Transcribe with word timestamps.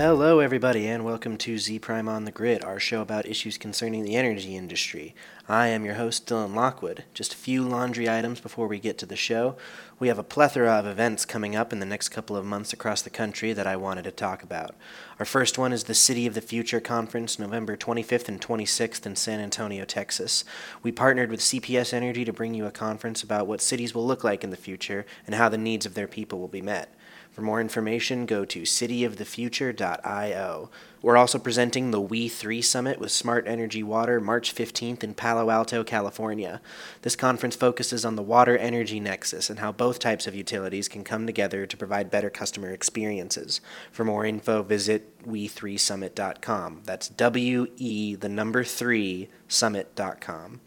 Hello, 0.00 0.38
everybody, 0.38 0.88
and 0.88 1.04
welcome 1.04 1.36
to 1.36 1.56
Zpryme 1.56 2.08
on 2.08 2.24
the 2.24 2.30
Grid, 2.30 2.64
our 2.64 2.80
show 2.80 3.02
about 3.02 3.26
issues 3.26 3.58
concerning 3.58 4.02
the 4.02 4.16
energy 4.16 4.56
industry. 4.56 5.14
I 5.46 5.66
am 5.66 5.84
your 5.84 5.96
host, 5.96 6.26
Dylan 6.26 6.54
Lockwood. 6.54 7.04
Just 7.12 7.34
a 7.34 7.36
few 7.36 7.62
laundry 7.64 8.08
items 8.08 8.40
before 8.40 8.66
we 8.66 8.78
get 8.78 8.96
to 8.96 9.04
the 9.04 9.14
show. 9.14 9.56
We 9.98 10.08
have 10.08 10.18
a 10.18 10.22
plethora 10.22 10.72
of 10.72 10.86
events 10.86 11.26
coming 11.26 11.54
up 11.54 11.70
in 11.70 11.80
the 11.80 11.84
next 11.84 12.08
couple 12.08 12.34
of 12.34 12.46
months 12.46 12.72
across 12.72 13.02
the 13.02 13.10
country 13.10 13.52
that 13.52 13.66
I 13.66 13.76
wanted 13.76 14.04
to 14.04 14.10
talk 14.10 14.42
about. 14.42 14.74
Our 15.18 15.26
first 15.26 15.58
one 15.58 15.70
is 15.70 15.84
the 15.84 15.92
City 15.92 16.26
of 16.26 16.32
the 16.32 16.40
Future 16.40 16.80
Conference, 16.80 17.38
November 17.38 17.76
25th 17.76 18.28
and 18.28 18.40
26th 18.40 19.04
in 19.04 19.16
San 19.16 19.38
Antonio, 19.38 19.84
Texas. 19.84 20.46
We 20.82 20.92
partnered 20.92 21.30
with 21.30 21.40
CPS 21.40 21.92
Energy 21.92 22.24
to 22.24 22.32
bring 22.32 22.54
you 22.54 22.64
a 22.64 22.70
conference 22.70 23.22
about 23.22 23.46
what 23.46 23.60
cities 23.60 23.94
will 23.94 24.06
look 24.06 24.24
like 24.24 24.42
in 24.42 24.48
the 24.48 24.56
future 24.56 25.04
and 25.26 25.34
how 25.34 25.50
the 25.50 25.58
needs 25.58 25.84
of 25.84 25.92
their 25.92 26.08
people 26.08 26.38
will 26.38 26.48
be 26.48 26.62
met. 26.62 26.94
For 27.30 27.42
more 27.42 27.60
information, 27.60 28.26
go 28.26 28.44
to 28.44 28.62
cityofthefuture.io. 28.62 30.70
We're 31.00 31.16
also 31.16 31.38
presenting 31.38 31.90
the 31.90 32.02
We3 32.02 32.62
Summit 32.62 32.98
with 32.98 33.12
Smart 33.12 33.46
Energy 33.46 33.82
Water 33.82 34.20
March 34.20 34.54
15th 34.54 35.04
in 35.04 35.14
Palo 35.14 35.48
Alto, 35.48 35.84
California. 35.84 36.60
This 37.02 37.16
conference 37.16 37.56
focuses 37.56 38.04
on 38.04 38.16
the 38.16 38.22
water 38.22 38.58
energy 38.58 39.00
nexus 39.00 39.48
and 39.48 39.60
how 39.60 39.72
both 39.72 39.98
types 39.98 40.26
of 40.26 40.34
utilities 40.34 40.88
can 40.88 41.04
come 41.04 41.26
together 41.26 41.66
to 41.66 41.76
provide 41.76 42.10
better 42.10 42.30
customer 42.30 42.70
experiences. 42.70 43.60
For 43.92 44.04
more 44.04 44.26
info, 44.26 44.62
visit 44.62 45.26
we3summit.com. 45.26 46.82
That's 46.84 47.08
W 47.08 47.68
E, 47.76 48.14
the 48.16 48.28
number 48.28 48.64
3, 48.64 49.28
summit.com. 49.48 50.60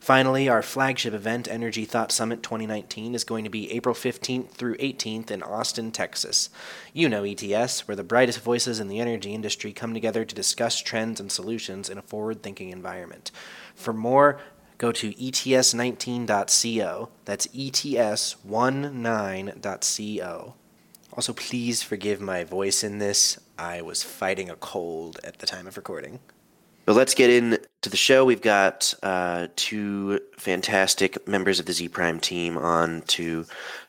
Finally, 0.00 0.48
our 0.48 0.62
flagship 0.62 1.12
event, 1.12 1.48
Energy 1.48 1.84
Thought 1.84 2.12
Summit 2.12 2.42
2019, 2.42 3.14
is 3.14 3.24
going 3.24 3.44
to 3.44 3.50
be 3.50 3.70
April 3.72 3.94
15th 3.94 4.50
through 4.50 4.76
18th 4.76 5.30
in 5.30 5.42
Austin, 5.42 5.90
Texas. 5.90 6.50
You 6.92 7.08
know 7.08 7.24
ETS, 7.24 7.86
where 7.88 7.96
the 7.96 8.04
brightest 8.04 8.40
voices 8.40 8.80
in 8.80 8.88
the 8.88 9.00
energy 9.00 9.34
industry 9.34 9.72
come 9.72 9.92
together 9.94 10.24
to 10.24 10.34
discuss 10.34 10.80
trends 10.80 11.20
and 11.20 11.30
solutions 11.30 11.90
in 11.90 11.98
a 11.98 12.02
forward 12.02 12.42
thinking 12.42 12.70
environment. 12.70 13.30
For 13.74 13.92
more, 13.92 14.40
go 14.78 14.92
to 14.92 15.12
ets19.co. 15.12 17.08
That's 17.24 17.46
ets19.co. 17.48 18.44
Also, 21.12 21.32
please 21.32 21.82
forgive 21.82 22.20
my 22.20 22.44
voice 22.44 22.84
in 22.84 22.98
this. 22.98 23.38
I 23.58 23.82
was 23.82 24.04
fighting 24.04 24.48
a 24.48 24.56
cold 24.56 25.18
at 25.24 25.40
the 25.40 25.46
time 25.46 25.66
of 25.66 25.76
recording. 25.76 26.20
But 26.88 26.96
let's 26.96 27.12
get 27.12 27.28
into 27.28 27.60
the 27.82 27.98
show. 27.98 28.24
We've 28.24 28.40
got 28.40 28.94
uh, 29.02 29.48
two 29.56 30.20
fantastic 30.38 31.28
members 31.28 31.60
of 31.60 31.66
the 31.66 31.72
Zpryme 31.72 32.18
team 32.18 32.56
on 32.56 33.02
to 33.08 33.44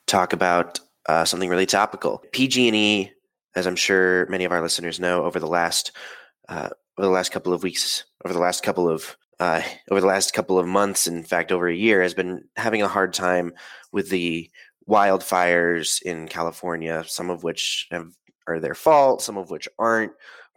talk 0.06 0.34
about 0.34 0.82
uh, 1.08 1.24
something 1.24 1.50
really 1.50 1.66
topical. 1.66 2.22
PG&E, 2.34 3.10
as 3.56 3.68
I'm 3.68 3.78
sure 3.78 4.26
many 4.26 4.44
of 4.44 4.52
our 4.52 4.62
listeners 4.62 5.00
know, 5.00 5.24
over 5.24 5.40
the 5.40 5.48
last 5.48 5.94
uh, 6.50 6.68
over 6.98 7.08
the 7.08 7.14
last 7.14 7.32
couple 7.32 7.54
of 7.54 7.64
weeks, 7.64 8.04
over 8.26 8.34
the 8.34 8.42
last 8.42 8.64
couple 8.64 8.90
of 8.90 9.16
uh, 9.40 9.62
over 9.90 10.02
the 10.02 10.08
last 10.08 10.34
couple 10.34 10.60
of 10.60 10.68
months, 10.68 11.08
in 11.08 11.24
fact, 11.24 11.54
over 11.54 11.70
a 11.70 11.74
year, 11.74 12.02
has 12.02 12.14
been 12.14 12.44
having 12.58 12.82
a 12.82 12.88
hard 12.90 13.14
time 13.14 13.54
with 13.94 14.10
the 14.10 14.52
wildfires 14.90 16.02
in 16.02 16.28
California. 16.28 17.06
Some 17.08 17.30
of 17.30 17.44
which 17.44 17.88
have, 17.92 18.12
are 18.46 18.60
their 18.60 18.76
fault, 18.76 19.22
some 19.22 19.38
of 19.38 19.50
which 19.50 19.70
aren't, 19.80 20.12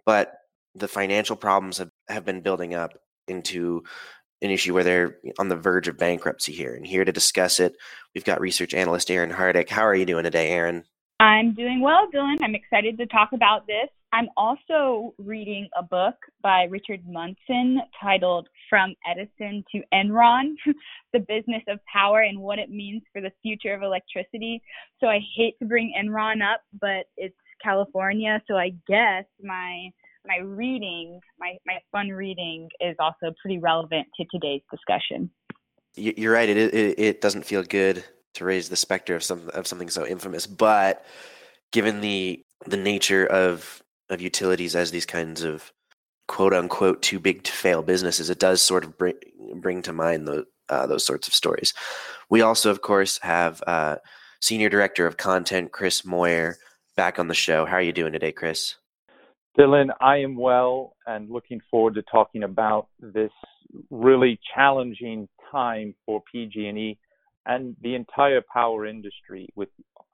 but 0.05 0.39
the 0.75 0.89
financial 0.89 1.37
problems 1.37 1.79
have, 1.79 1.92
have 2.09 2.25
been 2.25 2.41
building 2.41 2.75
up 2.75 2.99
into 3.29 3.83
an 4.43 4.51
issue 4.51 4.75
where 4.75 4.85
they're 4.85 5.19
on 5.39 5.49
the 5.49 5.57
verge 5.57 5.89
of 5.89 5.97
bankruptcy 5.97 6.53
here. 6.53 6.75
And 6.75 6.87
here 6.87 7.05
to 7.05 7.13
discuss 7.13 7.61
it, 7.61 7.77
we've 8.15 8.25
got 8.25 8.41
research 8.41 8.75
analyst 8.75 9.11
Erin 9.11 9.31
Hardick. 9.31 9.69
How 9.69 9.83
are 9.83 9.95
you 9.95 10.05
doing 10.05 10.25
today, 10.25 10.51
Aaron? 10.51 10.85
I'm 11.21 11.55
doing 11.55 11.81
well, 11.81 12.09
Dylan. 12.13 12.39
I'm 12.43 12.57
excited 12.57 12.99
to 12.99 13.07
talk 13.07 13.31
about 13.33 13.67
this. 13.69 13.89
I'm 14.13 14.29
also 14.37 15.15
reading 15.19 15.69
a 15.79 15.83
book 15.83 16.17
by 16.43 16.65
Richard 16.65 17.01
Munson 17.09 17.81
titled 18.03 18.49
From 18.69 18.95
Edison 19.09 19.65
to 19.73 19.83
Enron 19.95 20.55
The 21.13 21.21
Business 21.21 21.63
of 21.69 21.79
Power 21.91 22.23
and 22.23 22.39
What 22.39 22.59
It 22.59 22.69
Means 22.69 23.03
for 23.13 23.23
the 23.23 23.33
Future 23.41 23.73
of 23.73 23.83
Electricity. 23.83 24.61
So 25.01 25.07
I 25.07 25.21
hate 25.35 25.59
to 25.61 25.65
bring 25.65 25.95
Enron 25.99 26.43
up, 26.43 26.61
but 26.79 27.07
it's 27.17 27.37
California. 27.63 28.43
So 28.49 28.57
I 28.57 28.73
guess 28.87 29.25
my 29.43 29.91
my 30.27 30.39
reading, 30.39 31.21
my, 31.39 31.57
my 31.67 31.79
fun 31.91 32.09
reading 32.09 32.69
is 32.81 32.97
also 32.99 33.35
pretty 33.41 33.59
relevant 33.59 34.07
to 34.17 34.25
today's 34.31 34.63
discussion. 34.71 35.31
You're 35.95 36.33
right. 36.33 36.49
It, 36.49 36.57
it, 36.57 36.99
it 36.99 37.21
doesn't 37.21 37.45
feel 37.45 37.63
good 37.63 38.05
to 38.35 38.45
raise 38.45 38.69
the 38.69 38.77
specter 38.77 39.15
of 39.15 39.23
some 39.23 39.51
of 39.53 39.67
something 39.67 39.91
so 39.91 40.07
infamous, 40.07 40.47
but 40.47 41.05
given 41.71 42.01
the 42.01 42.43
the 42.67 42.79
nature 42.79 43.27
of 43.27 43.83
of 44.09 44.23
utilities 44.23 44.75
as 44.75 44.91
these 44.91 45.05
kinds 45.05 45.43
of 45.43 45.71
quote 46.29 46.55
unquote 46.55 47.03
too 47.03 47.19
big 47.19 47.43
to 47.45 47.53
fail 47.53 47.83
businesses, 47.83 48.31
it 48.31 48.39
does 48.39 48.63
sort 48.63 48.85
of 48.85 48.97
bring 48.97 49.15
bring 49.57 49.83
to 49.83 49.93
mind 49.93 50.27
the, 50.27 50.47
uh, 50.71 50.87
those 50.87 51.05
sorts 51.05 51.29
of 51.29 51.35
stories. 51.35 51.75
We 52.31 52.41
also, 52.41 52.71
of 52.71 52.81
course, 52.81 53.19
have 53.19 53.63
uh, 53.67 53.97
senior 54.41 54.71
director 54.71 55.07
of 55.07 55.19
content 55.19 55.73
Chris 55.73 56.07
Moyer 56.07 56.57
back 56.97 57.19
on 57.19 57.29
the 57.29 57.35
show. 57.35 57.67
How 57.67 57.77
are 57.77 57.83
you 57.83 57.93
doing 57.93 58.15
today, 58.15 58.33
Chris? 58.33 58.77
Dylan, 59.59 59.89
I 60.01 60.19
am 60.19 60.37
well 60.37 60.97
and 61.07 61.31
looking 61.31 61.61
forward 61.71 61.95
to 61.97 62.03
talking 62.03 62.43
about 62.43 62.89
this 63.01 63.31
really 63.91 64.41
challenging 64.55 65.29
time 65.51 65.95
for 66.07 66.23
PG&E 66.31 66.99
and 67.45 67.77
the 67.83 67.95
entire 67.95 68.41
power 68.53 68.87
industry 68.87 69.49
with 69.55 69.69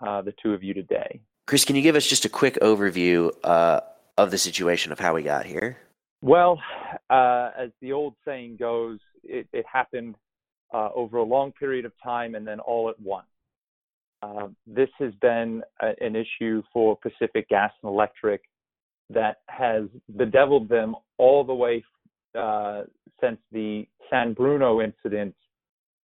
uh, 0.04 0.22
the 0.22 0.32
two 0.42 0.54
of 0.54 0.62
you 0.62 0.74
today. 0.74 1.20
Chris, 1.46 1.64
can 1.64 1.76
you 1.76 1.82
give 1.82 1.94
us 1.94 2.06
just 2.06 2.24
a 2.24 2.28
quick 2.28 2.58
overview 2.60 3.30
uh, 3.44 3.80
of 4.16 4.30
the 4.30 4.38
situation 4.38 4.92
of 4.92 4.98
how 4.98 5.14
we 5.14 5.22
got 5.22 5.46
here? 5.46 5.78
Well, 6.20 6.60
uh, 7.08 7.50
as 7.56 7.70
the 7.80 7.92
old 7.92 8.14
saying 8.24 8.56
goes, 8.58 8.98
it, 9.22 9.46
it 9.52 9.64
happened 9.72 10.16
uh, 10.74 10.88
over 10.94 11.18
a 11.18 11.22
long 11.22 11.52
period 11.52 11.84
of 11.84 11.92
time 12.02 12.34
and 12.34 12.46
then 12.46 12.58
all 12.60 12.90
at 12.90 13.00
once. 13.00 13.26
Uh, 14.20 14.48
this 14.66 14.88
has 14.98 15.12
been 15.22 15.62
a, 15.80 15.92
an 16.04 16.16
issue 16.16 16.62
for 16.72 16.96
Pacific 16.96 17.48
Gas 17.48 17.70
and 17.82 17.90
Electric 17.90 18.42
that 19.10 19.38
has 19.48 19.84
bedeviled 20.16 20.68
them 20.68 20.94
all 21.16 21.44
the 21.44 21.54
way 21.54 21.84
uh, 22.38 22.82
since 23.20 23.38
the 23.52 23.86
San 24.10 24.32
Bruno 24.32 24.80
incident 24.80 25.34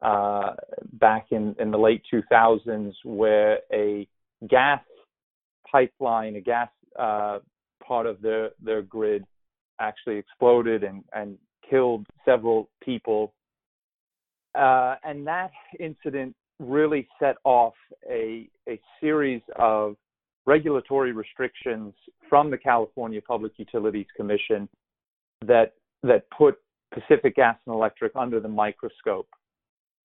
uh, 0.02 0.54
back 0.94 1.26
in, 1.30 1.54
in 1.58 1.70
the 1.70 1.78
late 1.78 2.02
2000s, 2.12 2.92
where 3.04 3.58
a 3.72 4.06
gas 4.48 4.80
pipeline, 5.70 6.36
a 6.36 6.40
gas 6.40 6.68
uh, 6.98 7.38
part 7.84 8.06
of 8.06 8.20
their, 8.20 8.50
their 8.62 8.82
grid 8.82 9.24
actually 9.80 10.16
exploded 10.16 10.84
and, 10.84 11.04
and 11.14 11.38
killed 11.68 12.06
several 12.24 12.68
people. 12.82 13.32
Uh, 14.54 14.96
and 15.04 15.26
that 15.26 15.50
incident 15.78 16.34
really 16.58 17.06
set 17.20 17.36
off 17.44 17.74
a, 18.10 18.48
a 18.68 18.80
series 19.00 19.42
of 19.56 19.96
regulatory 20.48 21.12
restrictions 21.12 21.92
from 22.26 22.50
the 22.50 22.56
California 22.56 23.20
Public 23.20 23.52
Utilities 23.58 24.06
Commission 24.16 24.66
that 25.44 25.74
that 26.02 26.24
put 26.36 26.56
Pacific 26.92 27.36
Gas 27.36 27.56
and 27.66 27.74
Electric 27.74 28.12
under 28.16 28.40
the 28.40 28.48
microscope. 28.48 29.28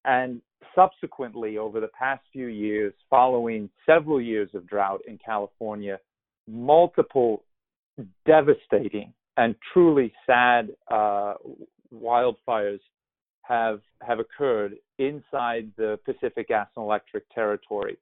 And 0.04 0.42
subsequently, 0.76 1.58
over 1.58 1.80
the 1.80 1.88
past 1.98 2.24
few 2.34 2.48
years, 2.48 2.94
following 3.10 3.70
several 3.86 4.22
years 4.22 4.50
of 4.54 4.68
drought 4.68 5.00
in 5.08 5.18
California, 5.18 5.98
multiple 6.46 7.44
devastating 8.26 9.14
and 9.38 9.56
truly 9.72 10.12
sad 10.26 10.70
uh, 10.92 11.36
wildfires 11.94 12.82
have 13.44 13.80
have 14.02 14.20
occurred 14.20 14.74
inside 15.00 15.72
the 15.78 15.98
Pacific 16.04 16.50
Gas 16.50 16.68
and 16.76 16.84
Electric 16.84 17.24
territory. 17.34 17.98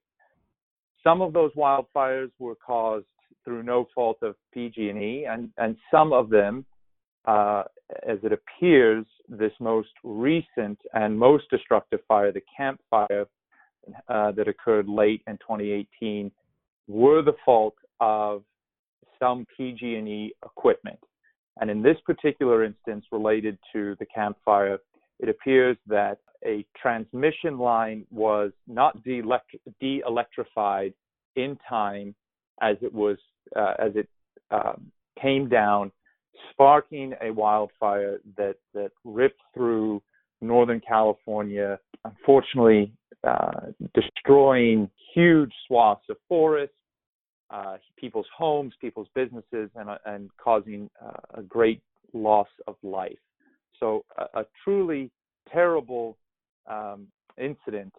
Some 1.04 1.20
of 1.20 1.32
those 1.32 1.52
wildfires 1.54 2.30
were 2.38 2.54
caused 2.54 3.06
through 3.44 3.62
no 3.62 3.88
fault 3.94 4.18
of 4.22 4.36
PG&E, 4.54 5.26
and 5.28 5.50
and 5.58 5.76
some 5.90 6.12
of 6.12 6.30
them, 6.30 6.64
uh, 7.24 7.64
as 8.08 8.18
it 8.22 8.32
appears, 8.32 9.04
this 9.28 9.52
most 9.60 9.90
recent 10.04 10.78
and 10.94 11.18
most 11.18 11.44
destructive 11.50 12.00
fire, 12.06 12.32
the 12.32 12.42
Camp 12.56 12.80
Fire, 12.88 13.26
uh, 14.08 14.30
that 14.32 14.48
occurred 14.48 14.88
late 14.88 15.22
in 15.26 15.34
2018, 15.38 16.30
were 16.88 17.22
the 17.22 17.34
fault 17.44 17.74
of 18.00 18.42
some 19.18 19.46
PG&E 19.56 20.32
equipment. 20.44 20.98
And 21.60 21.70
in 21.70 21.82
this 21.82 21.96
particular 22.06 22.64
instance, 22.64 23.04
related 23.12 23.58
to 23.72 23.96
the 23.98 24.06
Camp 24.06 24.36
Fire, 24.44 24.78
it 25.22 25.28
appears 25.28 25.76
that 25.86 26.18
a 26.44 26.66
transmission 26.80 27.56
line 27.58 28.04
was 28.10 28.50
not 28.66 29.02
de-electrified 29.04 30.92
in 31.36 31.56
time 31.68 32.14
as 32.60 32.76
it 32.82 32.92
was 32.92 33.16
uh, 33.56 33.74
as 33.78 33.92
it 33.94 34.08
um, 34.50 34.90
came 35.20 35.48
down, 35.48 35.90
sparking 36.50 37.14
a 37.22 37.30
wildfire 37.30 38.18
that 38.36 38.56
that 38.74 38.90
ripped 39.04 39.40
through 39.54 40.02
Northern 40.40 40.80
California, 40.80 41.78
unfortunately 42.04 42.92
uh, 43.24 43.70
destroying 43.94 44.90
huge 45.14 45.52
swaths 45.66 46.04
of 46.10 46.16
forest, 46.28 46.72
uh, 47.50 47.76
people's 47.96 48.26
homes, 48.36 48.74
people's 48.80 49.08
businesses, 49.14 49.70
and, 49.76 49.88
uh, 49.88 49.98
and 50.06 50.30
causing 50.42 50.90
uh, 51.00 51.20
a 51.34 51.42
great 51.42 51.80
loss 52.12 52.48
of 52.66 52.74
life. 52.82 53.18
So 53.82 54.04
a, 54.16 54.40
a 54.40 54.44
truly 54.62 55.10
terrible 55.52 56.16
um, 56.70 57.08
incident, 57.36 57.92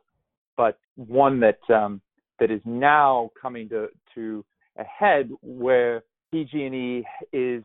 but 0.55 0.79
one 0.95 1.41
that 1.41 1.59
um, 1.73 2.01
that 2.39 2.49
is 2.49 2.61
now 2.63 3.31
coming 3.39 3.67
to 3.69 3.89
to 4.15 4.45
a 4.79 4.83
head 4.85 5.29
where 5.41 6.03
PG&E 6.31 7.05
is 7.33 7.63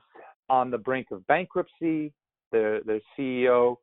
on 0.51 0.71
the 0.71 0.79
brink 0.79 1.07
of 1.13 1.25
bankruptcy. 1.29 2.13
Their 2.51 2.83
their 2.83 3.01
CEO, 3.17 3.77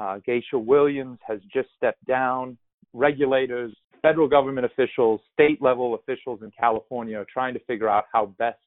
uh, 0.00 0.18
Geisha 0.26 0.58
Williams, 0.58 1.20
has 1.26 1.38
just 1.52 1.68
stepped 1.76 2.04
down. 2.04 2.58
Regulators, 2.94 3.72
federal 4.02 4.26
government 4.26 4.66
officials, 4.66 5.20
state 5.34 5.62
level 5.62 5.94
officials 5.94 6.40
in 6.42 6.50
California 6.58 7.16
are 7.16 7.26
trying 7.32 7.54
to 7.54 7.60
figure 7.60 7.88
out 7.88 8.06
how 8.12 8.26
best 8.38 8.58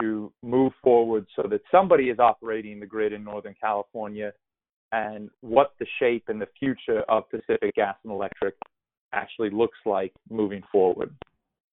to 0.00 0.32
move 0.42 0.72
forward 0.82 1.26
so 1.36 1.48
that 1.48 1.60
somebody 1.70 2.10
is 2.10 2.18
operating 2.18 2.80
the 2.80 2.86
grid 2.86 3.12
in 3.12 3.24
Northern 3.24 3.54
California 3.60 4.32
and 4.92 5.30
what 5.40 5.72
the 5.78 5.86
shape 5.98 6.24
and 6.28 6.40
the 6.40 6.48
future 6.58 7.00
of 7.08 7.28
Pacific 7.30 7.74
Gas 7.74 7.96
and 8.04 8.12
Electric 8.12 8.54
actually 9.12 9.50
looks 9.50 9.78
like 9.84 10.12
moving 10.30 10.62
forward. 10.70 11.14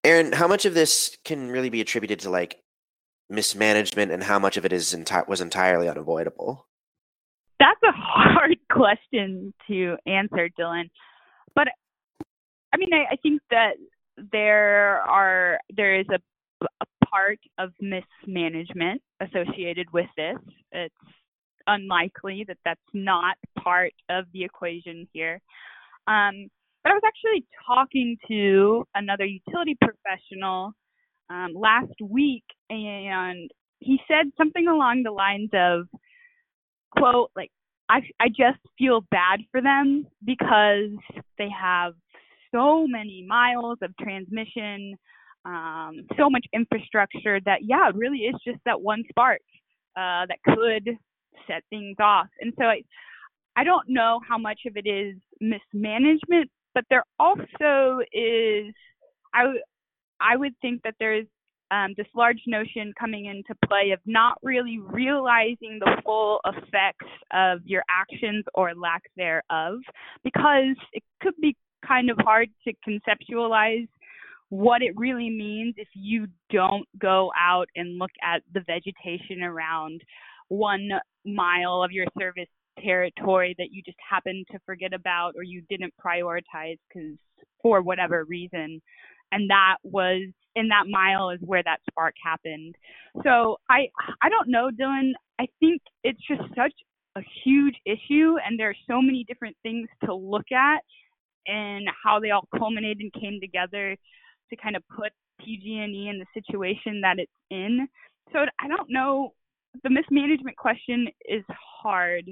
Erin, 0.03 0.31
how 0.31 0.47
much 0.47 0.65
of 0.65 0.73
this 0.73 1.18
can 1.23 1.50
really 1.50 1.69
be 1.69 1.81
attributed 1.81 2.19
to 2.19 2.29
like 2.29 2.62
mismanagement 3.29 4.12
and 4.12 4.24
how 4.24 4.39
much 4.39 4.57
of 4.57 4.65
it 4.65 4.74
is 4.74 4.94
enti- 4.94 5.27
was 5.27 5.41
entirely 5.41 5.88
unavoidable? 5.88 6.67
That's 7.59 7.81
a 7.83 7.91
hard 7.95 8.57
question 8.71 9.53
to 9.67 9.97
answer, 10.07 10.50
Dylan. 10.59 10.89
But 11.56 11.67
I 12.74 12.77
mean, 12.77 12.89
I, 12.94 13.13
I 13.13 13.15
think 13.17 13.41
that 13.51 13.74
there 14.31 15.01
are 15.01 15.59
there 15.75 16.00
is 16.00 16.06
a, 16.09 16.19
a 16.81 16.85
part 17.12 17.40
of 17.58 17.72
mismanagement 17.80 19.02
associated 19.19 19.88
with 19.94 20.08
this. 20.18 20.38
It's 20.72 20.96
unlikely 21.68 22.46
that 22.48 22.58
that's 22.66 22.80
not 22.94 23.38
part 23.60 23.94
of 24.10 24.25
the 24.34 24.44
equation 24.44 25.08
here. 25.13 25.40
Um, 26.08 26.48
but 26.84 26.92
I 26.92 26.96
was 26.96 27.04
actually 27.06 27.46
talking 27.68 28.18
to 28.28 28.86
another 28.96 29.25
utility 29.25 29.78
professional 29.80 30.74
um, 31.30 31.54
last 31.56 31.94
week, 32.04 32.44
and 32.69 33.50
he 33.80 34.00
said 34.08 34.31
something 34.38 34.68
along 34.68 35.04
the 35.04 35.12
lines 35.12 35.50
of, 35.54 35.88
"quote 36.98 37.31
like 37.36 37.52
I 37.88 38.02
I 38.19 38.30
just 38.30 38.60
feel 38.78 39.02
bad 39.12 39.42
for 39.52 39.62
them 39.62 40.08
because 40.25 40.92
they 41.38 41.50
have 41.50 41.94
so 42.54 42.88
many 42.88 43.25
miles 43.28 43.78
of 43.81 43.96
transmission, 43.98 44.98
um, 45.45 46.05
so 46.17 46.29
much 46.29 46.45
infrastructure 46.53 47.39
that 47.45 47.59
yeah, 47.63 47.89
it 47.89 47.95
really 47.95 48.19
is 48.19 48.35
just 48.45 48.59
that 48.65 48.81
one 48.81 49.03
spark 49.09 49.41
uh, 49.95 50.25
that 50.27 50.38
could 50.45 50.97
set 51.47 51.63
things 51.69 51.95
off. 51.99 52.27
And 52.39 52.53
so 52.59 52.65
I, 52.65 52.81
I 53.55 53.63
don't 53.63 53.89
know 53.89 54.19
how 54.27 54.38
much 54.38 54.59
of 54.67 54.77
it 54.77 54.88
is 54.88 55.15
mismanagement, 55.39 56.49
but 56.73 56.85
there 56.89 57.03
also 57.19 57.99
is, 58.13 58.73
I, 59.33 59.53
I 60.19 60.38
would 60.38 60.53
think 60.61 60.83
that 60.83 60.95
there's 60.99 61.25
um, 61.71 61.93
this 61.97 62.07
large 62.15 62.41
notion 62.47 62.93
coming 62.99 63.25
into 63.25 63.55
play 63.67 63.91
of 63.91 63.99
not 64.05 64.38
really 64.43 64.79
realizing 64.79 65.79
the 65.79 66.01
full 66.05 66.39
effects 66.45 67.11
of 67.33 67.59
your 67.65 67.81
actions 67.89 68.43
or 68.53 68.73
lack 68.75 69.01
thereof, 69.15 69.79
because 70.23 70.75
it 70.93 71.03
could 71.21 71.35
be 71.41 71.55
kind 71.85 72.09
of 72.09 72.17
hard 72.19 72.49
to 72.65 72.73
conceptualize 72.88 73.88
what 74.51 74.81
it 74.81 74.92
really 74.98 75.30
means 75.30 75.75
if 75.77 75.88
you 75.94 76.27
don't 76.50 76.86
go 77.00 77.31
out 77.39 77.68
and 77.77 77.98
look 77.98 78.12
at 78.21 78.42
the 78.53 78.59
vegetation 78.68 79.44
around 79.44 80.01
one 80.50 80.89
mile 81.25 81.81
of 81.81 81.94
your 81.94 82.06
service 82.19 82.50
territory 82.83 83.56
that 83.57 83.69
you 83.71 83.81
just 83.81 83.98
happened 84.07 84.45
to 84.51 84.59
forget 84.65 84.94
about 84.94 85.36
or 85.38 85.44
you 85.44 85.63
didn't 85.69 85.94
prioritize 86.06 86.77
because 86.89 87.18
for 87.62 87.81
whatever 87.81 88.25
reason. 88.25 88.81
And 89.31 89.50
that 89.50 89.77
was 89.83 90.27
in 90.57 90.68
that 90.68 90.83
mile 90.89 91.30
is 91.30 91.39
where 91.45 91.63
that 91.63 91.80
spark 91.89 92.15
happened. 92.21 92.75
So 93.24 93.56
i 93.69 93.88
i 94.21 94.27
don't 94.27 94.50
know 94.50 94.69
dylan. 94.69 95.12
I 95.39 95.48
think 95.62 95.81
it's 96.03 96.19
just 96.27 96.42
such 96.57 96.74
a 97.15 97.21
huge 97.45 97.75
issue 97.86 98.36
and 98.45 98.59
there 98.59 98.69
are 98.69 98.75
so 98.86 99.01
many 99.01 99.24
different 99.25 99.56
things 99.63 99.88
to 100.03 100.13
look 100.13 100.51
at 100.51 100.81
and 101.48 101.88
how 102.03 102.19
they 102.19 102.31
all 102.31 102.48
culminated 102.57 103.00
and 103.00 103.13
came 103.13 103.39
together 103.39 103.95
to 104.51 104.56
kind 104.57 104.75
of 104.75 104.83
put 104.95 105.12
PG&E 105.39 106.09
in 106.09 106.19
the 106.19 106.25
situation 106.33 107.01
that 107.01 107.18
it's 107.18 107.31
in. 107.50 107.88
So 108.31 108.39
I 108.59 108.68
don't 108.68 108.89
know. 108.89 109.33
The 109.83 109.89
mismanagement 109.89 110.57
question 110.57 111.07
is 111.27 111.44
hard. 111.50 112.25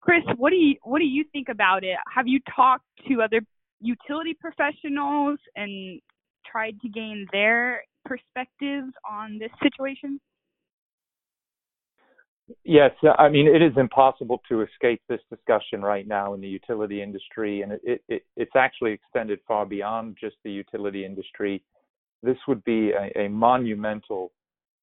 Chris, 0.00 0.22
what 0.36 0.50
do 0.50 0.56
you 0.56 0.74
what 0.82 0.98
do 0.98 1.04
you 1.04 1.24
think 1.32 1.48
about 1.48 1.84
it? 1.84 1.96
Have 2.12 2.26
you 2.26 2.40
talked 2.54 2.84
to 3.08 3.22
other 3.22 3.40
utility 3.80 4.36
professionals 4.38 5.38
and 5.54 6.00
tried 6.50 6.80
to 6.80 6.88
gain 6.88 7.26
their 7.32 7.82
perspectives 8.04 8.92
on 9.08 9.38
this 9.38 9.50
situation? 9.62 10.20
Yes, 12.64 12.92
I 13.18 13.28
mean 13.28 13.46
it 13.46 13.62
is 13.62 13.72
impossible 13.76 14.40
to 14.48 14.62
escape 14.62 15.00
this 15.08 15.20
discussion 15.30 15.82
right 15.82 16.06
now 16.06 16.34
in 16.34 16.40
the 16.40 16.48
utility 16.48 17.02
industry, 17.02 17.62
and 17.62 17.72
it, 17.82 18.02
it, 18.08 18.22
it's 18.36 18.56
actually 18.56 18.92
extended 18.92 19.40
far 19.46 19.66
beyond 19.66 20.16
just 20.20 20.36
the 20.44 20.50
utility 20.50 21.04
industry. 21.04 21.62
This 22.22 22.36
would 22.48 22.62
be 22.64 22.92
a, 22.92 23.26
a 23.26 23.28
monumental 23.28 24.32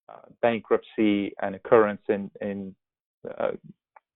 uh, 0.08 0.28
bankruptcy 0.42 1.34
and 1.42 1.56
occurrence 1.56 2.02
in 2.10 2.32
in 2.42 2.76
uh, 3.40 3.52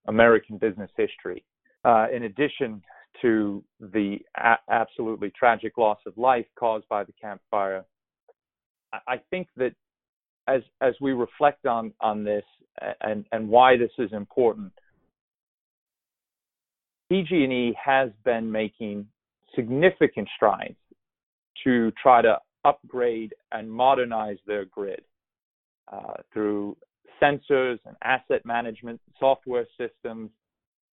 American 0.08 0.58
business 0.58 0.92
history. 0.98 1.44
Uh, 1.86 2.08
in 2.14 2.24
addition 2.24 2.82
to 3.22 3.64
the 3.80 4.18
a- 4.38 4.72
absolutely 4.72 5.32
tragic 5.32 5.78
loss 5.78 6.00
of 6.06 6.18
life 6.18 6.46
caused 6.58 6.88
by 6.90 7.04
the 7.04 7.14
Camp 7.14 7.42
Fire, 7.52 7.86
I, 8.94 9.00
I 9.08 9.18
think 9.30 9.48
that 9.58 9.74
as 10.48 10.62
as 10.82 10.94
we 11.02 11.12
reflect 11.14 11.66
on 11.66 11.94
on 12.02 12.24
this 12.24 12.44
and 13.02 13.26
and 13.32 13.48
why 13.48 13.78
this 13.78 13.92
is 13.98 14.12
important, 14.14 14.72
PG&E 17.10 17.76
has 17.84 18.10
been 18.24 18.52
making 18.52 19.08
significant 19.56 20.28
strides 20.36 20.76
to 21.64 21.92
try 22.02 22.22
to 22.22 22.38
upgrade 22.66 23.34
and 23.52 23.72
modernize 23.72 24.38
their 24.48 24.66
grid 24.66 25.02
uh, 25.92 26.14
through 26.32 26.76
sensors 27.22 27.78
and 27.86 27.96
asset 28.04 28.46
management 28.46 29.00
software 29.20 29.68
systems. 29.78 30.30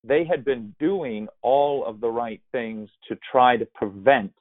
They 0.04 0.24
had 0.24 0.44
been 0.44 0.74
doing 0.78 1.28
all 1.42 1.84
of 1.86 2.00
the 2.00 2.08
right 2.08 2.40
things 2.52 2.88
to 3.08 3.18
try 3.30 3.56
to 3.56 3.66
prevent 3.74 4.32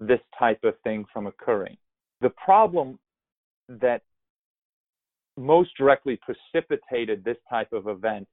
this 0.00 0.20
type 0.38 0.60
of 0.64 0.74
thing 0.82 1.04
from 1.12 1.26
occurring. 1.26 1.76
The 2.20 2.30
problem 2.30 2.98
that 3.68 4.02
most 5.36 5.70
directly 5.76 6.18
precipitated 6.22 7.24
this 7.24 7.36
type 7.48 7.72
of 7.72 7.88
event 7.88 8.26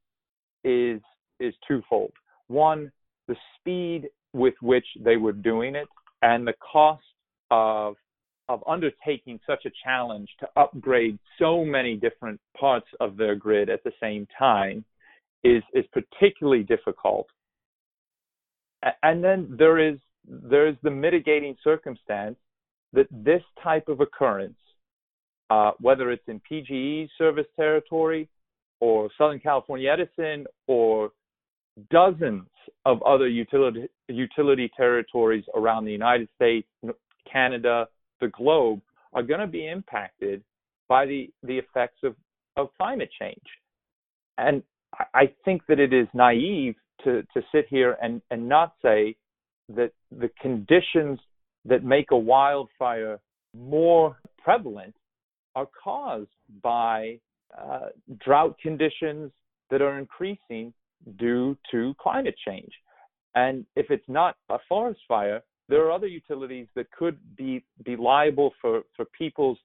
is 0.64 1.02
is 1.40 1.54
twofold. 1.68 2.12
One, 2.48 2.92
the 3.28 3.36
speed 3.58 4.10
with 4.34 4.54
which 4.62 4.86
they 5.00 5.18
were 5.18 5.34
doing 5.34 5.76
it 5.76 5.88
and 6.22 6.48
the 6.48 6.54
cost 6.72 7.04
of 7.50 7.96
of 8.50 8.64
undertaking 8.68 9.40
such 9.48 9.66
a 9.66 9.72
challenge 9.84 10.30
to 10.40 10.48
upgrade 10.58 11.18
so 11.40 11.64
many 11.64 11.96
different 11.96 12.40
parts 12.60 12.88
of 13.00 13.16
their 13.16 13.36
grid 13.36 13.70
at 13.70 13.84
the 13.84 13.94
same 14.00 14.28
time 14.38 14.84
is 15.44 15.64
is 15.74 15.86
particularly 15.92 16.64
difficult. 16.64 17.28
And 19.04 19.24
then 19.24 19.56
there 19.58 19.78
is 19.80 19.98
there 20.28 20.68
is 20.68 20.76
the 20.84 20.92
mitigating 20.92 21.56
circumstance 21.64 22.38
that 22.94 23.08
this 23.12 23.42
type 23.64 23.88
of 23.88 24.02
occurrence 24.02 24.58
uh, 25.52 25.72
whether 25.82 26.12
it's 26.12 26.24
in 26.28 26.42
PGE 26.50 27.10
service 27.18 27.46
territory 27.58 28.30
or 28.80 29.10
Southern 29.18 29.40
California 29.40 29.92
Edison 29.92 30.48
or 30.68 31.12
dozens 31.90 32.48
of 32.86 33.04
other 33.04 33.28
utility 33.28 33.90
utility 34.08 34.72
territories 34.78 35.44
around 35.54 35.84
the 35.84 35.92
United 35.92 36.30
States, 36.36 36.68
Canada, 37.30 37.88
the 38.22 38.30
globe 38.30 38.80
are 39.12 39.24
going 39.24 39.42
to 39.42 39.48
be 39.48 39.68
impacted 39.68 40.42
by 40.88 41.06
the 41.06 41.30
the 41.44 41.58
effects 41.58 42.00
of 42.04 42.16
of 42.56 42.70
climate 42.78 43.10
change. 43.20 43.48
And 44.38 44.64
I 45.14 45.34
think 45.44 45.64
that 45.68 45.82
it 45.82 45.92
is 45.92 46.08
naive 46.14 46.76
to 47.04 47.24
to 47.34 47.42
sit 47.52 47.66
here 47.70 47.98
and 48.02 48.22
and 48.32 48.48
not 48.48 48.76
say 48.82 49.18
that 49.68 49.92
the 50.18 50.30
conditions 50.42 51.20
that 51.66 51.84
make 51.84 52.12
a 52.12 52.18
wildfire 52.18 53.20
more 53.54 54.16
prevalent 54.42 54.96
are 55.56 55.68
caused 55.84 56.30
by 56.64 57.20
uh, 57.58 57.88
drought 58.24 58.58
conditions 58.62 59.32
that 59.70 59.82
are 59.82 59.98
increasing 60.00 60.74
due 61.18 61.58
to 61.72 61.94
climate 62.00 62.36
change. 62.46 62.72
And 63.36 63.66
if 63.76 63.90
it's 63.90 64.08
not 64.08 64.36
a 64.50 64.58
forest 64.68 65.02
fire, 65.08 65.42
there 65.70 65.86
are 65.86 65.92
other 65.92 66.08
utilities 66.08 66.68
that 66.76 66.92
could 66.92 67.18
be, 67.38 67.64
be 67.84 67.96
liable 67.96 68.52
for, 68.62 68.82
for 68.96 69.06
people's 69.18 69.58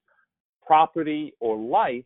property 0.65 1.33
or 1.39 1.57
life 1.57 2.05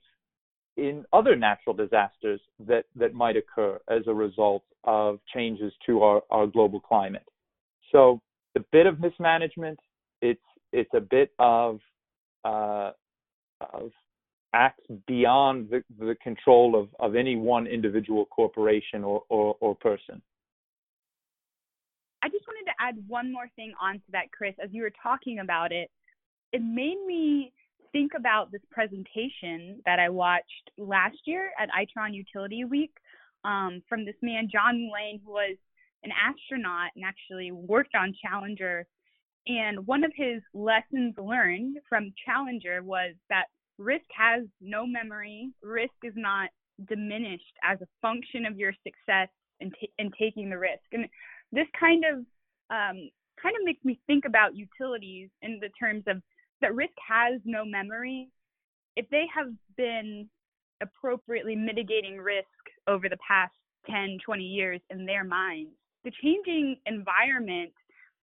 in 0.77 1.05
other 1.13 1.35
natural 1.35 1.75
disasters 1.75 2.41
that, 2.67 2.85
that 2.95 3.13
might 3.13 3.35
occur 3.37 3.79
as 3.89 4.01
a 4.07 4.13
result 4.13 4.63
of 4.85 5.19
changes 5.33 5.71
to 5.85 6.01
our, 6.01 6.21
our 6.31 6.47
global 6.47 6.79
climate. 6.79 7.25
So 7.91 8.21
a 8.55 8.61
bit 8.71 8.85
of 8.85 8.99
mismanagement, 8.99 9.79
it's 10.21 10.41
it's 10.73 10.93
a 10.93 11.01
bit 11.01 11.31
of 11.37 11.79
uh, 12.45 12.91
of 13.73 13.91
acts 14.53 14.83
beyond 15.07 15.69
the, 15.69 15.83
the 15.97 16.15
control 16.21 16.75
of, 16.75 16.89
of 16.99 17.15
any 17.15 17.35
one 17.35 17.67
individual 17.67 18.25
corporation 18.25 19.03
or, 19.03 19.23
or, 19.29 19.55
or 19.59 19.75
person. 19.75 20.21
I 22.23 22.29
just 22.29 22.45
wanted 22.47 22.69
to 22.69 22.75
add 22.79 22.95
one 23.07 23.31
more 23.31 23.49
thing 23.55 23.73
onto 23.81 24.11
that, 24.11 24.31
Chris. 24.31 24.53
As 24.63 24.69
you 24.71 24.83
were 24.83 24.91
talking 25.01 25.39
about 25.39 25.71
it, 25.71 25.89
it 26.51 26.61
made 26.61 26.97
me 27.07 27.53
think 27.91 28.11
about 28.15 28.51
this 28.51 28.61
presentation 28.71 29.81
that 29.85 29.99
I 29.99 30.09
watched 30.09 30.71
last 30.77 31.17
year 31.25 31.51
at 31.59 31.69
Itron 31.69 32.13
Utility 32.13 32.63
Week 32.63 32.91
um, 33.43 33.81
from 33.89 34.05
this 34.05 34.15
man, 34.21 34.49
John 34.51 34.85
Mullane, 34.85 35.19
who 35.25 35.31
was 35.31 35.57
an 36.03 36.11
astronaut 36.11 36.91
and 36.95 37.05
actually 37.05 37.51
worked 37.51 37.95
on 37.95 38.13
Challenger. 38.23 38.85
And 39.47 39.85
one 39.87 40.03
of 40.03 40.11
his 40.15 40.41
lessons 40.53 41.15
learned 41.17 41.77
from 41.89 42.13
Challenger 42.25 42.83
was 42.83 43.15
that 43.29 43.45
risk 43.77 44.05
has 44.15 44.43
no 44.61 44.85
memory, 44.85 45.49
risk 45.63 45.93
is 46.03 46.13
not 46.15 46.49
diminished 46.87 47.53
as 47.63 47.79
a 47.81 47.87
function 48.01 48.45
of 48.45 48.57
your 48.57 48.73
success 48.83 49.29
in, 49.59 49.71
t- 49.79 49.91
in 49.97 50.11
taking 50.19 50.49
the 50.49 50.57
risk. 50.57 50.83
And 50.91 51.05
this 51.51 51.67
kind 51.79 52.03
of 52.05 52.19
um, 52.69 53.09
kind 53.41 53.55
of 53.55 53.65
makes 53.65 53.83
me 53.83 53.99
think 54.07 54.25
about 54.25 54.55
utilities 54.55 55.29
in 55.41 55.59
the 55.59 55.69
terms 55.79 56.03
of 56.07 56.21
that 56.61 56.75
risk 56.75 56.93
has 57.07 57.41
no 57.43 57.65
memory. 57.65 58.29
If 58.95 59.09
they 59.09 59.25
have 59.33 59.47
been 59.77 60.29
appropriately 60.81 61.55
mitigating 61.55 62.17
risk 62.17 62.47
over 62.87 63.09
the 63.09 63.17
past 63.27 63.53
10, 63.89 64.19
20 64.23 64.43
years 64.43 64.81
in 64.89 65.05
their 65.05 65.23
minds, 65.23 65.71
the 66.03 66.11
changing 66.21 66.77
environment 66.85 67.71